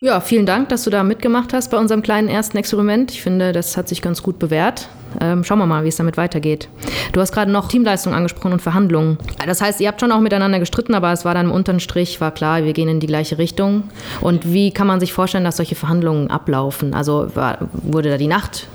[0.01, 3.11] Ja, vielen Dank, dass du da mitgemacht hast bei unserem kleinen ersten Experiment.
[3.11, 4.89] Ich finde, das hat sich ganz gut bewährt.
[5.19, 6.69] Ähm, schauen wir mal, wie es damit weitergeht.
[7.11, 9.17] Du hast gerade noch Teamleistung angesprochen und Verhandlungen.
[9.45, 12.21] Das heißt, ihr habt schon auch miteinander gestritten, aber es war dann im unteren Strich,
[12.21, 13.83] war klar, wir gehen in die gleiche Richtung.
[14.21, 16.93] Und wie kann man sich vorstellen, dass solche Verhandlungen ablaufen?
[16.93, 18.67] Also war, wurde da die Nacht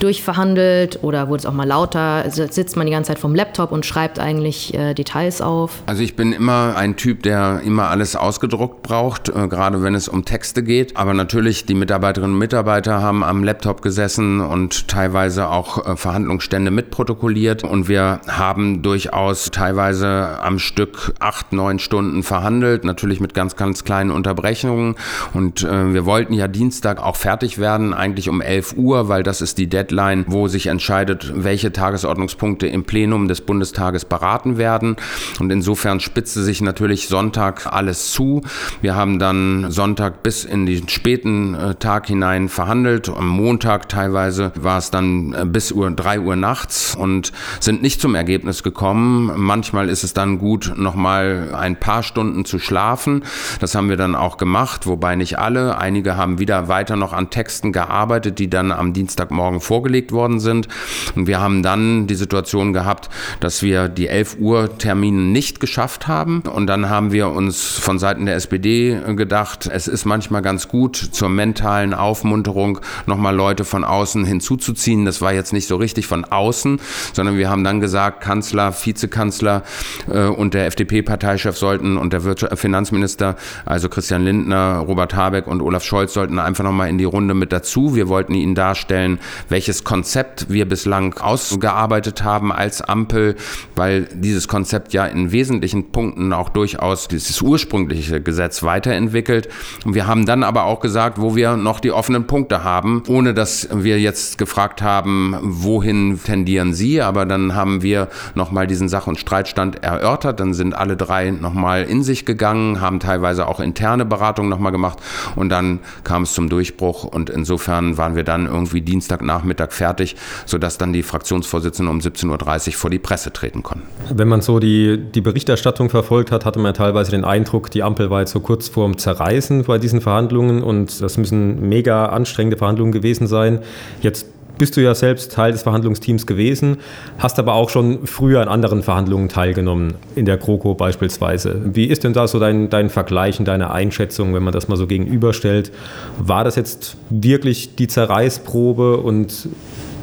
[0.00, 2.24] durchverhandelt oder wurde es auch mal lauter?
[2.30, 5.82] Sitzt man die ganze Zeit vom Laptop und schreibt eigentlich äh, Details auf?
[5.86, 10.08] Also ich bin immer ein Typ, der immer alles ausgedruckt braucht, äh, gerade wenn es
[10.08, 10.96] um Texte geht.
[10.96, 16.70] Aber natürlich, die Mitarbeiterinnen und Mitarbeiter haben am Laptop gesessen und teilweise auch äh, Verhandlungsstände
[16.70, 23.56] mitprotokolliert und wir haben durchaus teilweise am Stück acht, neun Stunden verhandelt, natürlich mit ganz,
[23.56, 24.96] ganz kleinen Unterbrechungen.
[25.34, 29.40] Und äh, wir wollten ja Dienstag auch fertig werden, eigentlich um 11 Uhr, weil das
[29.40, 34.96] ist die Deadline, wo sich entscheidet, welche Tagesordnungspunkte im Plenum des Bundestages beraten werden.
[35.38, 38.42] Und insofern spitzte sich natürlich Sonntag alles zu.
[38.80, 44.52] Wir haben dann Sonntag bis in den späten äh, Tag hinein verhandelt, am Montag teilweise
[44.54, 49.32] war es dann äh, bis Uhr, 3 Uhr nachts und sind nicht zum Ergebnis gekommen.
[49.36, 53.24] Manchmal ist es dann gut, nochmal ein paar Stunden zu schlafen.
[53.60, 55.78] Das haben wir dann auch gemacht, wobei nicht alle.
[55.78, 60.68] Einige haben wieder weiter noch an Texten gearbeitet, die dann am Dienstagmorgen vorgelegt worden sind.
[61.14, 63.08] Und wir haben dann die Situation gehabt,
[63.40, 66.40] dass wir die 11 Uhr Termine nicht geschafft haben.
[66.40, 70.96] Und dann haben wir uns von Seiten der SPD gedacht, es ist manchmal ganz gut,
[70.96, 75.04] zur mentalen Aufmunterung nochmal Leute von außen hinzuzuziehen.
[75.04, 76.80] Das war jetzt nicht nicht so richtig von außen,
[77.12, 79.62] sondern wir haben dann gesagt, Kanzler, Vizekanzler
[80.10, 85.60] äh, und der FDP-Parteichef sollten und der Wirtschaft Finanzminister, also Christian Lindner, Robert Habeck und
[85.60, 87.94] Olaf Scholz sollten einfach nochmal in die Runde mit dazu.
[87.94, 89.18] Wir wollten ihnen darstellen,
[89.50, 93.36] welches Konzept wir bislang ausgearbeitet haben als Ampel,
[93.76, 99.50] weil dieses Konzept ja in wesentlichen Punkten auch durchaus dieses ursprüngliche Gesetz weiterentwickelt.
[99.84, 103.34] Und wir haben dann aber auch gesagt, wo wir noch die offenen Punkte haben, ohne
[103.34, 107.00] dass wir jetzt gefragt haben, wohin tendieren Sie?
[107.00, 110.40] Aber dann haben wir nochmal diesen Sach- und Streitstand erörtert.
[110.40, 114.98] Dann sind alle drei nochmal in sich gegangen, haben teilweise auch interne Beratungen nochmal gemacht
[115.36, 120.78] und dann kam es zum Durchbruch und insofern waren wir dann irgendwie Dienstagnachmittag fertig, sodass
[120.78, 123.86] dann die Fraktionsvorsitzenden um 17.30 Uhr vor die Presse treten konnten.
[124.12, 128.10] Wenn man so die, die Berichterstattung verfolgt hat, hatte man teilweise den Eindruck, die Ampel
[128.10, 132.92] war jetzt so kurz vorm Zerreißen bei diesen Verhandlungen und das müssen mega anstrengende Verhandlungen
[132.92, 133.60] gewesen sein.
[134.02, 134.26] Jetzt
[134.60, 136.76] bist du ja selbst Teil des Verhandlungsteams gewesen,
[137.18, 141.62] hast aber auch schon früher an anderen Verhandlungen teilgenommen, in der GroKo beispielsweise.
[141.64, 144.76] Wie ist denn da so dein, dein Vergleich und deine Einschätzung, wenn man das mal
[144.76, 145.72] so gegenüberstellt?
[146.18, 149.48] War das jetzt wirklich die Zerreißprobe und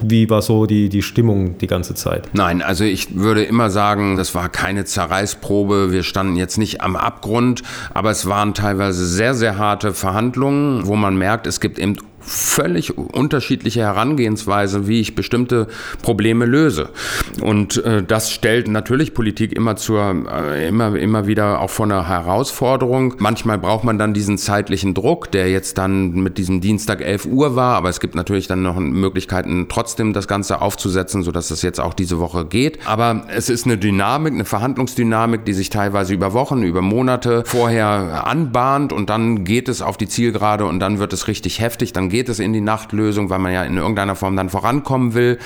[0.01, 2.27] wie war so die, die Stimmung die ganze Zeit?
[2.33, 5.91] Nein, also ich würde immer sagen, das war keine Zerreißprobe.
[5.91, 7.61] Wir standen jetzt nicht am Abgrund,
[7.93, 12.97] aber es waren teilweise sehr, sehr harte Verhandlungen, wo man merkt, es gibt eben völlig
[12.97, 15.67] unterschiedliche Herangehensweise, wie ich bestimmte
[16.01, 16.89] Probleme löse.
[17.41, 22.07] Und äh, das stellt natürlich Politik immer zur, äh, immer, immer wieder auch vor einer
[22.07, 23.15] Herausforderung.
[23.19, 27.55] Manchmal braucht man dann diesen zeitlichen Druck, der jetzt dann mit diesem Dienstag 11 Uhr
[27.55, 31.79] war, aber es gibt natürlich dann noch Möglichkeiten, trotzdem das Ganze aufzusetzen, sodass es jetzt
[31.79, 32.79] auch diese Woche geht.
[32.85, 38.27] Aber es ist eine Dynamik, eine Verhandlungsdynamik, die sich teilweise über Wochen, über Monate vorher
[38.27, 42.09] anbahnt und dann geht es auf die Zielgerade und dann wird es richtig heftig, dann
[42.09, 45.37] geht geht es in die Nachtlösung, weil man ja in irgendeiner Form dann vorankommen will.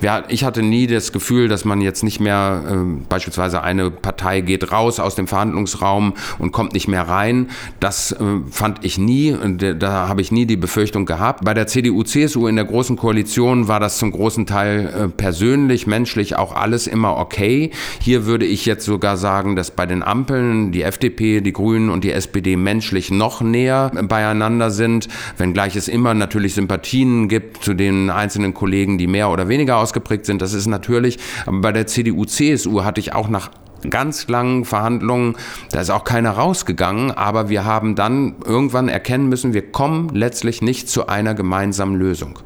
[0.00, 2.74] Ja, ich hatte nie das Gefühl, dass man jetzt nicht mehr, äh,
[3.08, 7.48] beispielsweise eine Partei geht raus aus dem Verhandlungsraum und kommt nicht mehr rein.
[7.80, 8.16] Das äh,
[8.48, 9.36] fand ich nie,
[9.76, 11.44] da habe ich nie die Befürchtung gehabt.
[11.44, 15.88] Bei der CDU, CSU in der Großen Koalition war das zum großen Teil äh, persönlich,
[15.88, 17.72] menschlich auch alles immer okay.
[18.00, 22.04] Hier würde ich jetzt sogar sagen, dass bei den Ampeln die FDP, die Grünen und
[22.04, 28.10] die SPD menschlich noch näher beieinander sind, wenngleich es immer natürlich Sympathien gibt zu den
[28.10, 30.40] einzelnen Kollegen, die mehr oder weniger ausgeprägt sind.
[30.40, 33.50] Das ist natürlich, aber bei der CDU, CSU hatte ich auch nach
[33.88, 35.36] ganz langen Verhandlungen,
[35.70, 40.60] da ist auch keiner rausgegangen, aber wir haben dann irgendwann erkennen müssen, wir kommen letztlich
[40.60, 42.38] nicht zu einer gemeinsamen Lösung.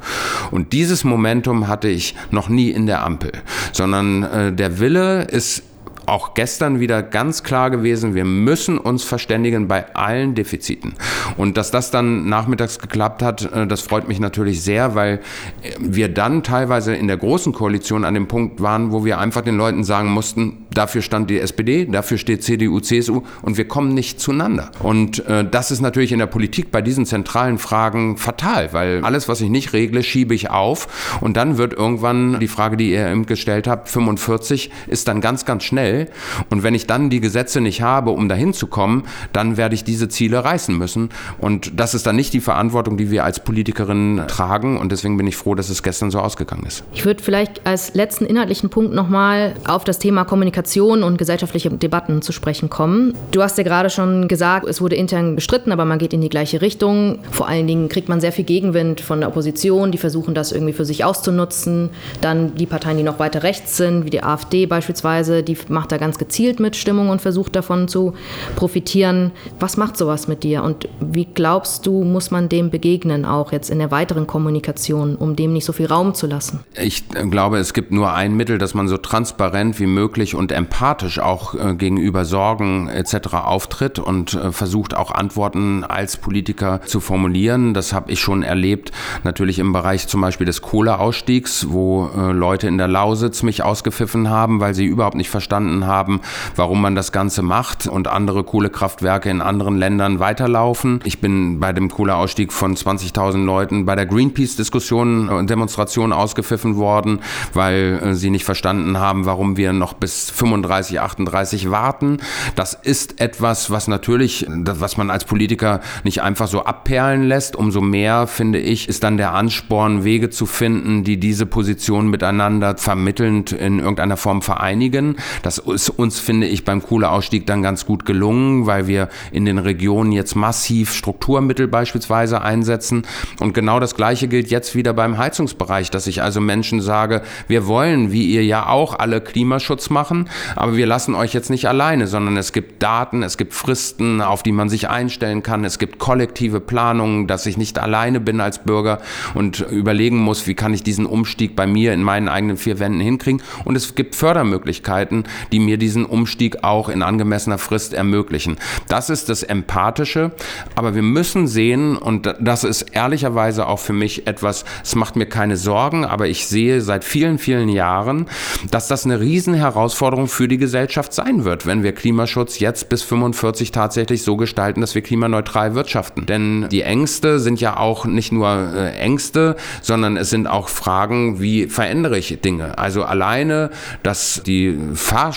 [0.52, 3.32] Und dieses Momentum hatte ich noch nie in der Ampel,
[3.72, 5.64] sondern äh, der Wille ist
[6.06, 10.94] auch gestern wieder ganz klar gewesen, wir müssen uns verständigen bei allen Defiziten.
[11.36, 15.20] Und dass das dann nachmittags geklappt hat, äh, das freut mich natürlich sehr, weil
[15.62, 19.42] äh, wir dann teilweise in der großen Koalition an dem Punkt waren, wo wir einfach
[19.42, 23.94] den Leuten sagen mussten, dafür stand die SPD, dafür steht CDU, CSU und wir kommen
[23.94, 24.70] nicht zueinander.
[24.80, 29.28] Und äh, das ist natürlich in der Politik bei diesen zentralen Fragen fatal, weil alles,
[29.28, 33.08] was ich nicht regle, schiebe ich auf und dann wird irgendwann die Frage, die ihr
[33.08, 36.08] eben gestellt habt, 45 ist dann ganz, ganz schnell schnell.
[36.50, 39.84] Und wenn ich dann die Gesetze nicht habe, um dahin zu kommen, dann werde ich
[39.84, 41.10] diese Ziele reißen müssen.
[41.38, 44.78] Und das ist dann nicht die Verantwortung, die wir als Politikerinnen tragen.
[44.78, 46.84] Und deswegen bin ich froh, dass es gestern so ausgegangen ist.
[46.92, 52.22] Ich würde vielleicht als letzten inhaltlichen Punkt nochmal auf das Thema Kommunikation und gesellschaftliche Debatten
[52.22, 53.14] zu sprechen kommen.
[53.30, 56.28] Du hast ja gerade schon gesagt, es wurde intern bestritten, aber man geht in die
[56.28, 57.18] gleiche Richtung.
[57.30, 60.72] Vor allen Dingen kriegt man sehr viel Gegenwind von der Opposition, die versuchen das irgendwie
[60.72, 61.90] für sich auszunutzen.
[62.20, 65.92] Dann die Parteien, die noch weiter rechts sind, wie die AfD beispielsweise, die machen macht
[65.92, 68.14] da ganz gezielt mit Stimmung und versucht davon zu
[68.56, 69.32] profitieren.
[69.60, 73.68] Was macht sowas mit dir und wie glaubst du, muss man dem begegnen, auch jetzt
[73.68, 76.60] in der weiteren Kommunikation, um dem nicht so viel Raum zu lassen?
[76.80, 81.18] Ich glaube, es gibt nur ein Mittel, dass man so transparent wie möglich und empathisch
[81.18, 83.34] auch äh, gegenüber Sorgen etc.
[83.34, 87.74] auftritt und äh, versucht auch Antworten als Politiker zu formulieren.
[87.74, 88.90] Das habe ich schon erlebt,
[89.22, 94.30] natürlich im Bereich zum Beispiel des Kohleausstiegs, wo äh, Leute in der Lausitz mich ausgepfiffen
[94.30, 96.20] haben, weil sie überhaupt nicht verstanden verstanden haben,
[96.56, 101.00] warum man das Ganze macht und andere Kohlekraftwerke in anderen Ländern weiterlaufen.
[101.04, 107.20] Ich bin bei dem Kohleausstieg von 20.000 Leuten bei der Greenpeace-Diskussion und Demonstration ausgepfiffen worden,
[107.52, 112.18] weil äh, sie nicht verstanden haben, warum wir noch bis 35, 38 warten.
[112.54, 117.56] Das ist etwas, was natürlich, was man als Politiker nicht einfach so abperlen lässt.
[117.56, 122.76] Umso mehr, finde ich, ist dann der Ansporn, Wege zu finden, die diese Position miteinander
[122.76, 125.16] vermittelnd in irgendeiner Form vereinigen.
[125.42, 129.58] Das ist uns, finde ich, beim Kohleausstieg dann ganz gut gelungen, weil wir in den
[129.58, 133.02] Regionen jetzt massiv Strukturmittel beispielsweise einsetzen.
[133.40, 137.66] Und genau das Gleiche gilt jetzt wieder beim Heizungsbereich, dass ich also Menschen sage, wir
[137.66, 142.06] wollen, wie ihr ja auch, alle Klimaschutz machen, aber wir lassen euch jetzt nicht alleine,
[142.06, 145.98] sondern es gibt Daten, es gibt Fristen, auf die man sich einstellen kann, es gibt
[145.98, 149.00] kollektive Planungen, dass ich nicht alleine bin als Bürger
[149.34, 153.00] und überlegen muss, wie kann ich diesen Umstieg bei mir in meinen eigenen vier Wänden
[153.00, 158.56] hinkriegen und es gibt Fördermöglichkeiten, die mir diesen Umstieg auch in angemessener Frist ermöglichen.
[158.88, 160.32] Das ist das Empathische,
[160.74, 165.26] aber wir müssen sehen und das ist ehrlicherweise auch für mich etwas, es macht mir
[165.26, 168.26] keine Sorgen, aber ich sehe seit vielen, vielen Jahren,
[168.72, 173.70] dass das eine Riesenherausforderung für die Gesellschaft sein wird, wenn wir Klimaschutz jetzt bis 45
[173.70, 176.26] tatsächlich so gestalten, dass wir klimaneutral wirtschaften.
[176.26, 181.40] Denn die Ängste sind ja auch nicht nur äh, Ängste, sondern es sind auch Fragen,
[181.40, 182.76] wie verändere ich Dinge.
[182.76, 183.70] Also alleine,
[184.02, 184.76] dass die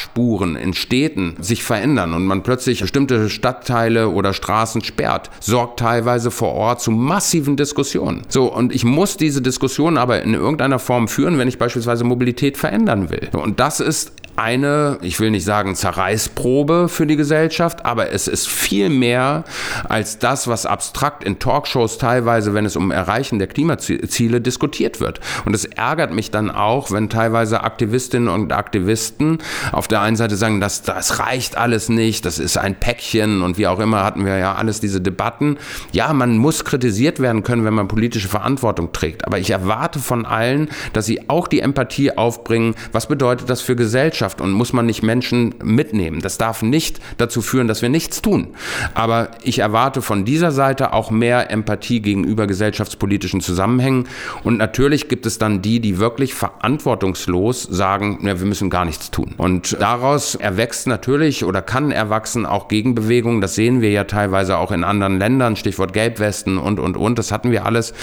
[0.08, 6.32] Fahrspuren in Städten sich verändern und man plötzlich bestimmte Stadtteile oder Straßen sperrt, sorgt teilweise
[6.32, 8.24] vor Ort zu massiven Diskussionen.
[8.30, 12.58] So, und ich muss diese Diskussion aber in irgendeiner Form führen, wenn ich beispielsweise Mobilität
[12.58, 13.30] verändern will.
[13.34, 18.48] Und das ist eine, ich will nicht sagen Zerreißprobe für die Gesellschaft, aber es ist
[18.48, 19.44] viel mehr
[19.90, 25.20] als das, was abstrakt in Talkshows teilweise, wenn es um Erreichen der Klimaziele diskutiert wird.
[25.46, 29.40] Und es ärgert mich dann auch, wenn teilweise Aktivistinnen und Aktivisten
[29.72, 33.58] auf der einen Seite sagen, das, das reicht alles nicht, das ist ein Päckchen und
[33.58, 35.58] wie auch immer hatten wir ja alles diese Debatten.
[35.92, 39.26] Ja, man muss kritisiert werden können, wenn man politische Verantwortung trägt.
[39.26, 42.76] Aber ich erwarte von allen, dass sie auch die Empathie aufbringen.
[42.92, 44.27] Was bedeutet das für Gesellschaft?
[44.28, 46.22] Gesellschaft und muss man nicht Menschen mitnehmen.
[46.22, 48.48] Das darf nicht dazu führen, dass wir nichts tun.
[48.94, 54.08] Aber ich erwarte von dieser Seite auch mehr Empathie gegenüber gesellschaftspolitischen Zusammenhängen.
[54.44, 59.12] Und natürlich gibt es dann die, die wirklich verantwortungslos sagen, ja, wir müssen gar nichts
[59.12, 59.34] tun.
[59.38, 63.42] Und daraus erwächst natürlich oder kann erwachsen auch Gegenbewegungen.
[63.42, 67.18] Das sehen wir ja teilweise auch in anderen Ländern, Stichwort Gelbwesten und, und, und.
[67.18, 67.94] Das hatten wir alles.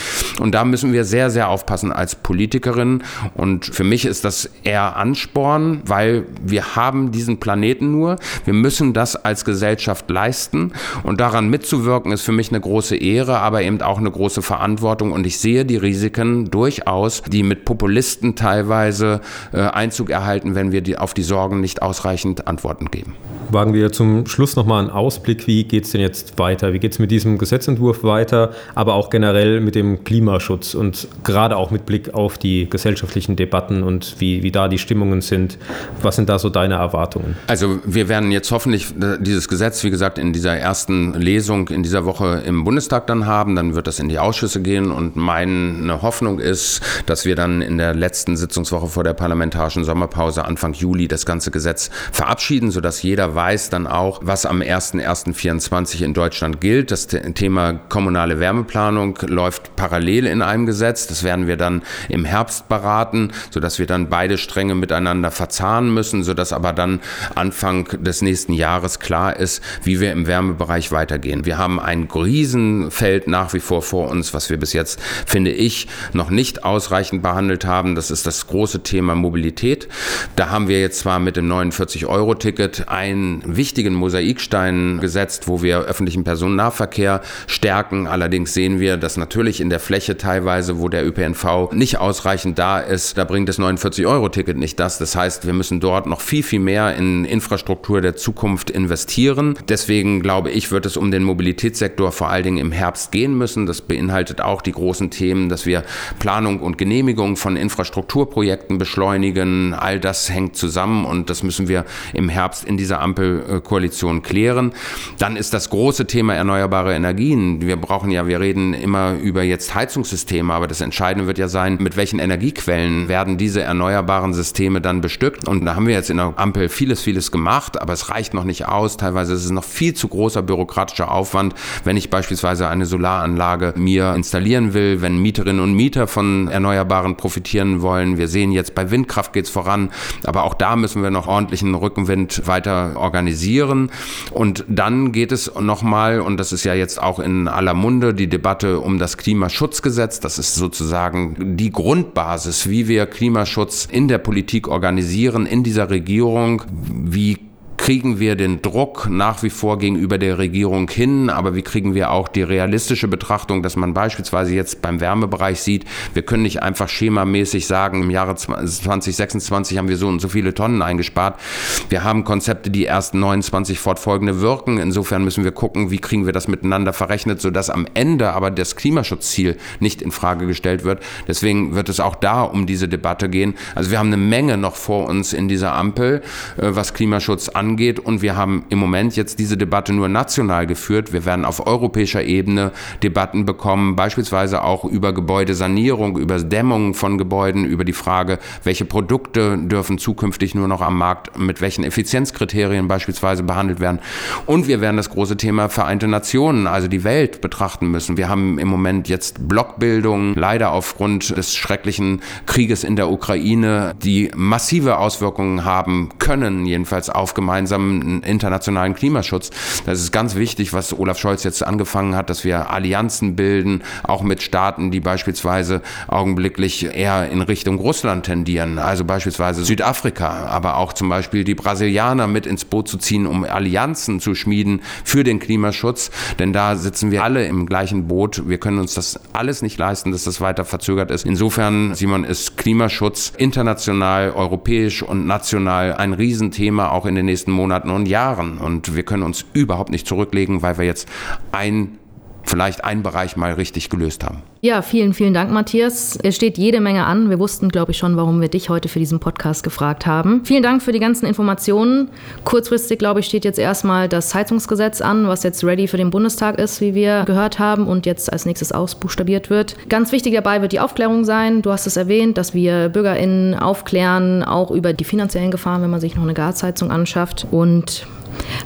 [0.41, 3.03] Und da müssen wir sehr, sehr aufpassen als Politikerin.
[3.35, 8.17] Und für mich ist das eher Ansporn, weil wir haben diesen Planeten nur.
[8.45, 13.39] Wir müssen das als Gesellschaft leisten und daran mitzuwirken ist für mich eine große Ehre,
[13.41, 18.37] aber eben auch eine große Verantwortung und ich sehe die Risiken durchaus, die mit Populisten
[18.37, 19.21] teilweise
[19.53, 23.15] äh, Einzug erhalten, wenn wir die, auf die Sorgen nicht ausreichend Antworten geben.
[23.51, 26.73] Wagen wir zum Schluss nochmal einen Ausblick, wie geht es denn jetzt weiter?
[26.73, 31.57] Wie geht es mit diesem Gesetzentwurf weiter, aber auch generell mit dem Klimaschutz und gerade
[31.57, 35.59] auch mit Blick auf die gesellschaftlichen Debatten und wie, wie da die Stimmungen sind?
[36.03, 37.37] Was sind da so deine Erwartungen?
[37.47, 41.83] Also wir werden jetzt hoffentlich äh, dieses Gesetz, wie gesagt, in dieser ersten Lesung in
[41.83, 43.57] dieser Woche im Bundestag dann haben.
[43.57, 47.79] Dann wird das in die Ausschüsse gehen und meine Hoffnung ist, dass wir dann in
[47.79, 53.35] der letzten Sitzungswoche vor der parlamentarischen Sommerpause Anfang Juli das ganze Gesetz verabschieden, sodass jeder
[53.35, 56.91] weiß dann auch, was am 01.01.24 in Deutschland gilt.
[56.91, 61.07] Das Thema kommunale Wärmeplanung läuft parallel in einem Gesetz.
[61.07, 66.23] Das werden wir dann im Herbst beraten, sodass wir dann beide Stränge miteinander verzahnen müssen,
[66.25, 67.01] sodass aber dann
[67.35, 71.45] Anfang des nächsten Jahres klar ist, wie wir im Wärmebereich weitergehen.
[71.45, 75.89] Wir haben ein Riesenfeld nach wie vor vor uns, was wir bis jetzt, finde ich,
[76.13, 77.95] noch nicht ausreichend behandelt haben.
[77.95, 79.89] Das ist das große Thema Mobilität.
[80.37, 86.25] Da haben wir jetzt zwar mit dem 49-Euro-Ticket einen wichtigen Mosaikstein gesetzt, wo wir öffentlichen
[86.25, 88.07] Personennahverkehr stärken.
[88.07, 92.79] Allerdings sehen wir, dass natürlich in der Fläche teilweise, wo der ÖPNV nicht ausreichend da
[92.79, 94.99] ist, da bringt das 49-Euro-Ticket nicht das.
[94.99, 99.57] Das heißt, wir müssen dort noch viel, viel mehr in Infrastruktur der Zukunft investieren.
[99.69, 103.67] Deswegen glaube ich, wird es um den Mobilitätssektor vor allen Dingen im Herbst gehen müssen.
[103.67, 105.83] Das beinhaltet auch die großen Themen, dass wir
[106.19, 109.75] Planung und Genehmigung von Infrastrukturprojekten beschleunigen.
[109.75, 114.73] All das hängt zusammen und das müssen wir im Herbst in dieser Ampelkoalition klären.
[115.19, 117.63] Dann ist das große Thema erneuerbare Energien.
[117.63, 121.79] Wir brauchen ja, wir reden immer über jetzt Heizungssysteme, aber das Entscheidende wird ja sein,
[121.81, 125.49] mit welchen Energiequellen werden diese erneuerbaren Systeme dann bestückt.
[125.49, 128.45] Und da haben wir jetzt in der Ampel vieles, vieles gemacht, aber es reicht noch
[128.45, 128.97] nicht aus.
[128.97, 131.55] Teilweise ist es noch viel zu großer bürokratischer Aufwand,
[131.85, 137.83] wenn ich beispielsweise eine Solaranlage mir installieren will, wenn Mieterinnen und Mieter von Erneuerbaren profitieren
[137.83, 138.19] wollen.
[138.19, 139.91] Wir sehen jetzt bei Windkraft geht es voran,
[140.25, 143.91] aber auch da müssen wir noch ordentlichen Rückenwind weiter organisieren.
[144.31, 148.29] Und dann geht es nochmal, und das ist ja jetzt auch in aller Munde, die
[148.29, 150.21] Debatte um das Klimaschutzgesetz.
[150.21, 156.63] Das ist sozusagen die Grundbasis, wie wir Klimaschutz in der Politik organisieren, in dieser Regierung.
[157.05, 157.39] Wie
[157.77, 162.11] kriegen wir den Druck nach wie vor gegenüber der Regierung hin, aber wie kriegen wir
[162.11, 166.89] auch die realistische Betrachtung, dass man beispielsweise jetzt beim Wärmebereich sieht, wir können nicht einfach
[166.89, 171.41] schemamäßig sagen, im Jahre 2026 haben wir so und so viele Tonnen eingespart.
[171.89, 174.79] Wir haben Konzepte, die erst 29 fortfolgende wirken.
[174.79, 178.77] Insofern müssen wir gucken, wie kriegen wir das miteinander verrechnet, sodass am Ende aber das
[178.77, 181.03] Klimaschutzziel nicht in Frage gestellt wird.
[181.29, 183.55] Deswegen wird es auch da um diese Debatte gehen.
[183.75, 186.23] Also wir haben eine Menge noch vor uns in dieser Ampel,
[186.57, 187.64] äh, was Klimaschutz angeht.
[187.65, 191.13] Und wir haben im Moment jetzt diese Debatte nur national geführt.
[191.13, 197.65] Wir werden auf europäischer Ebene Debatten bekommen, beispielsweise auch über Gebäudesanierung, über Dämmung von Gebäuden,
[197.65, 203.43] über die Frage, welche Produkte dürfen zukünftig nur noch am Markt mit welchen Effizienzkriterien beispielsweise
[203.43, 204.01] behandelt werden.
[204.47, 208.17] Und wir werden das große Thema Vereinte Nationen, also die Welt, betrachten müssen.
[208.17, 214.31] Wir haben im Moment jetzt Blockbildungen, leider aufgrund des schrecklichen Krieges in der Ukraine, die
[214.35, 219.51] massive Auswirkungen haben können, jedenfalls auf gemeinsamen internationalen Klimaschutz.
[219.87, 224.23] Das ist ganz wichtig, was Olaf Scholz jetzt angefangen hat, dass wir Allianzen bilden, auch
[224.23, 230.93] mit Staaten, die beispielsweise augenblicklich eher in Richtung Russland tendieren, also beispielsweise Südafrika, aber auch
[230.95, 235.39] zum Beispiel die Brasilianer mit ins Boot zu ziehen, um Allianzen zu schmieden für den
[235.39, 238.49] Klimaschutz, denn da sitzen wir alle im gleichen Boot.
[238.49, 241.25] Wir können uns das alles nicht leisten, dass das weiter verzögert ist.
[241.25, 247.91] Insofern, Simon, ist Klimaschutz international, europäisch und national ein Riesenthema auch in den nächsten Monaten
[247.91, 248.59] und Jahren.
[248.59, 251.09] Und wir können uns überhaupt nicht zurücklegen, weil wir jetzt
[251.53, 251.99] ein
[252.45, 254.43] vielleicht einen Bereich mal richtig gelöst haben.
[254.61, 256.19] Ja, vielen, vielen Dank, Matthias.
[256.23, 257.29] Es steht jede Menge an.
[257.29, 260.43] Wir wussten, glaube ich, schon, warum wir dich heute für diesen Podcast gefragt haben.
[260.45, 262.09] Vielen Dank für die ganzen Informationen.
[262.45, 266.59] Kurzfristig, glaube ich, steht jetzt erstmal das Heizungsgesetz an, was jetzt ready für den Bundestag
[266.59, 269.77] ist, wie wir gehört haben und jetzt als nächstes ausbuchstabiert wird.
[269.89, 271.61] Ganz wichtig dabei wird die Aufklärung sein.
[271.61, 276.01] Du hast es erwähnt, dass wir BürgerInnen aufklären, auch über die finanziellen Gefahren, wenn man
[276.01, 277.47] sich noch eine Gasheizung anschafft.
[277.51, 278.07] Und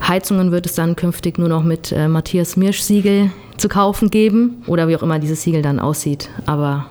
[0.06, 4.88] Heizungen wird es dann künftig nur noch mit äh, Matthias Mirsch-Siegel zu kaufen geben oder
[4.88, 6.30] wie auch immer dieses Siegel dann aussieht.
[6.46, 6.86] Aber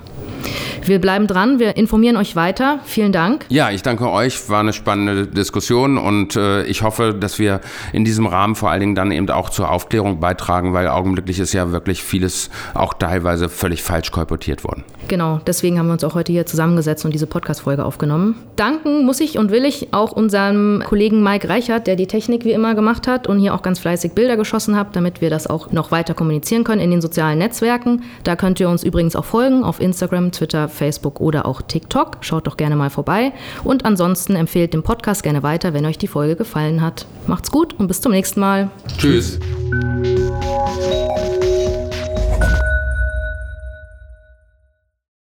[0.83, 2.79] wir bleiben dran, wir informieren euch weiter.
[2.85, 3.45] Vielen Dank.
[3.49, 4.49] Ja, ich danke euch.
[4.49, 7.61] War eine spannende Diskussion und äh, ich hoffe, dass wir
[7.93, 11.53] in diesem Rahmen vor allen Dingen dann eben auch zur Aufklärung beitragen, weil augenblicklich ist
[11.53, 14.83] ja wirklich vieles auch teilweise völlig falsch kolportiert worden.
[15.07, 18.35] Genau, deswegen haben wir uns auch heute hier zusammengesetzt und diese Podcast-Folge aufgenommen.
[18.55, 22.51] Danken muss ich und will ich auch unserem Kollegen Mike Reichert, der die Technik wie
[22.51, 25.71] immer gemacht hat und hier auch ganz fleißig Bilder geschossen hat, damit wir das auch
[25.71, 28.03] noch weiter kommunizieren können in den sozialen Netzwerken.
[28.23, 32.17] Da könnt ihr uns übrigens auch folgen auf Instagram, Twitter, Facebook oder auch TikTok.
[32.21, 33.33] Schaut doch gerne mal vorbei.
[33.63, 37.05] Und ansonsten empfehlt den Podcast gerne weiter, wenn euch die Folge gefallen hat.
[37.27, 38.69] Macht's gut und bis zum nächsten Mal.
[38.97, 39.39] Tschüss.
[39.39, 40.27] Tschüss.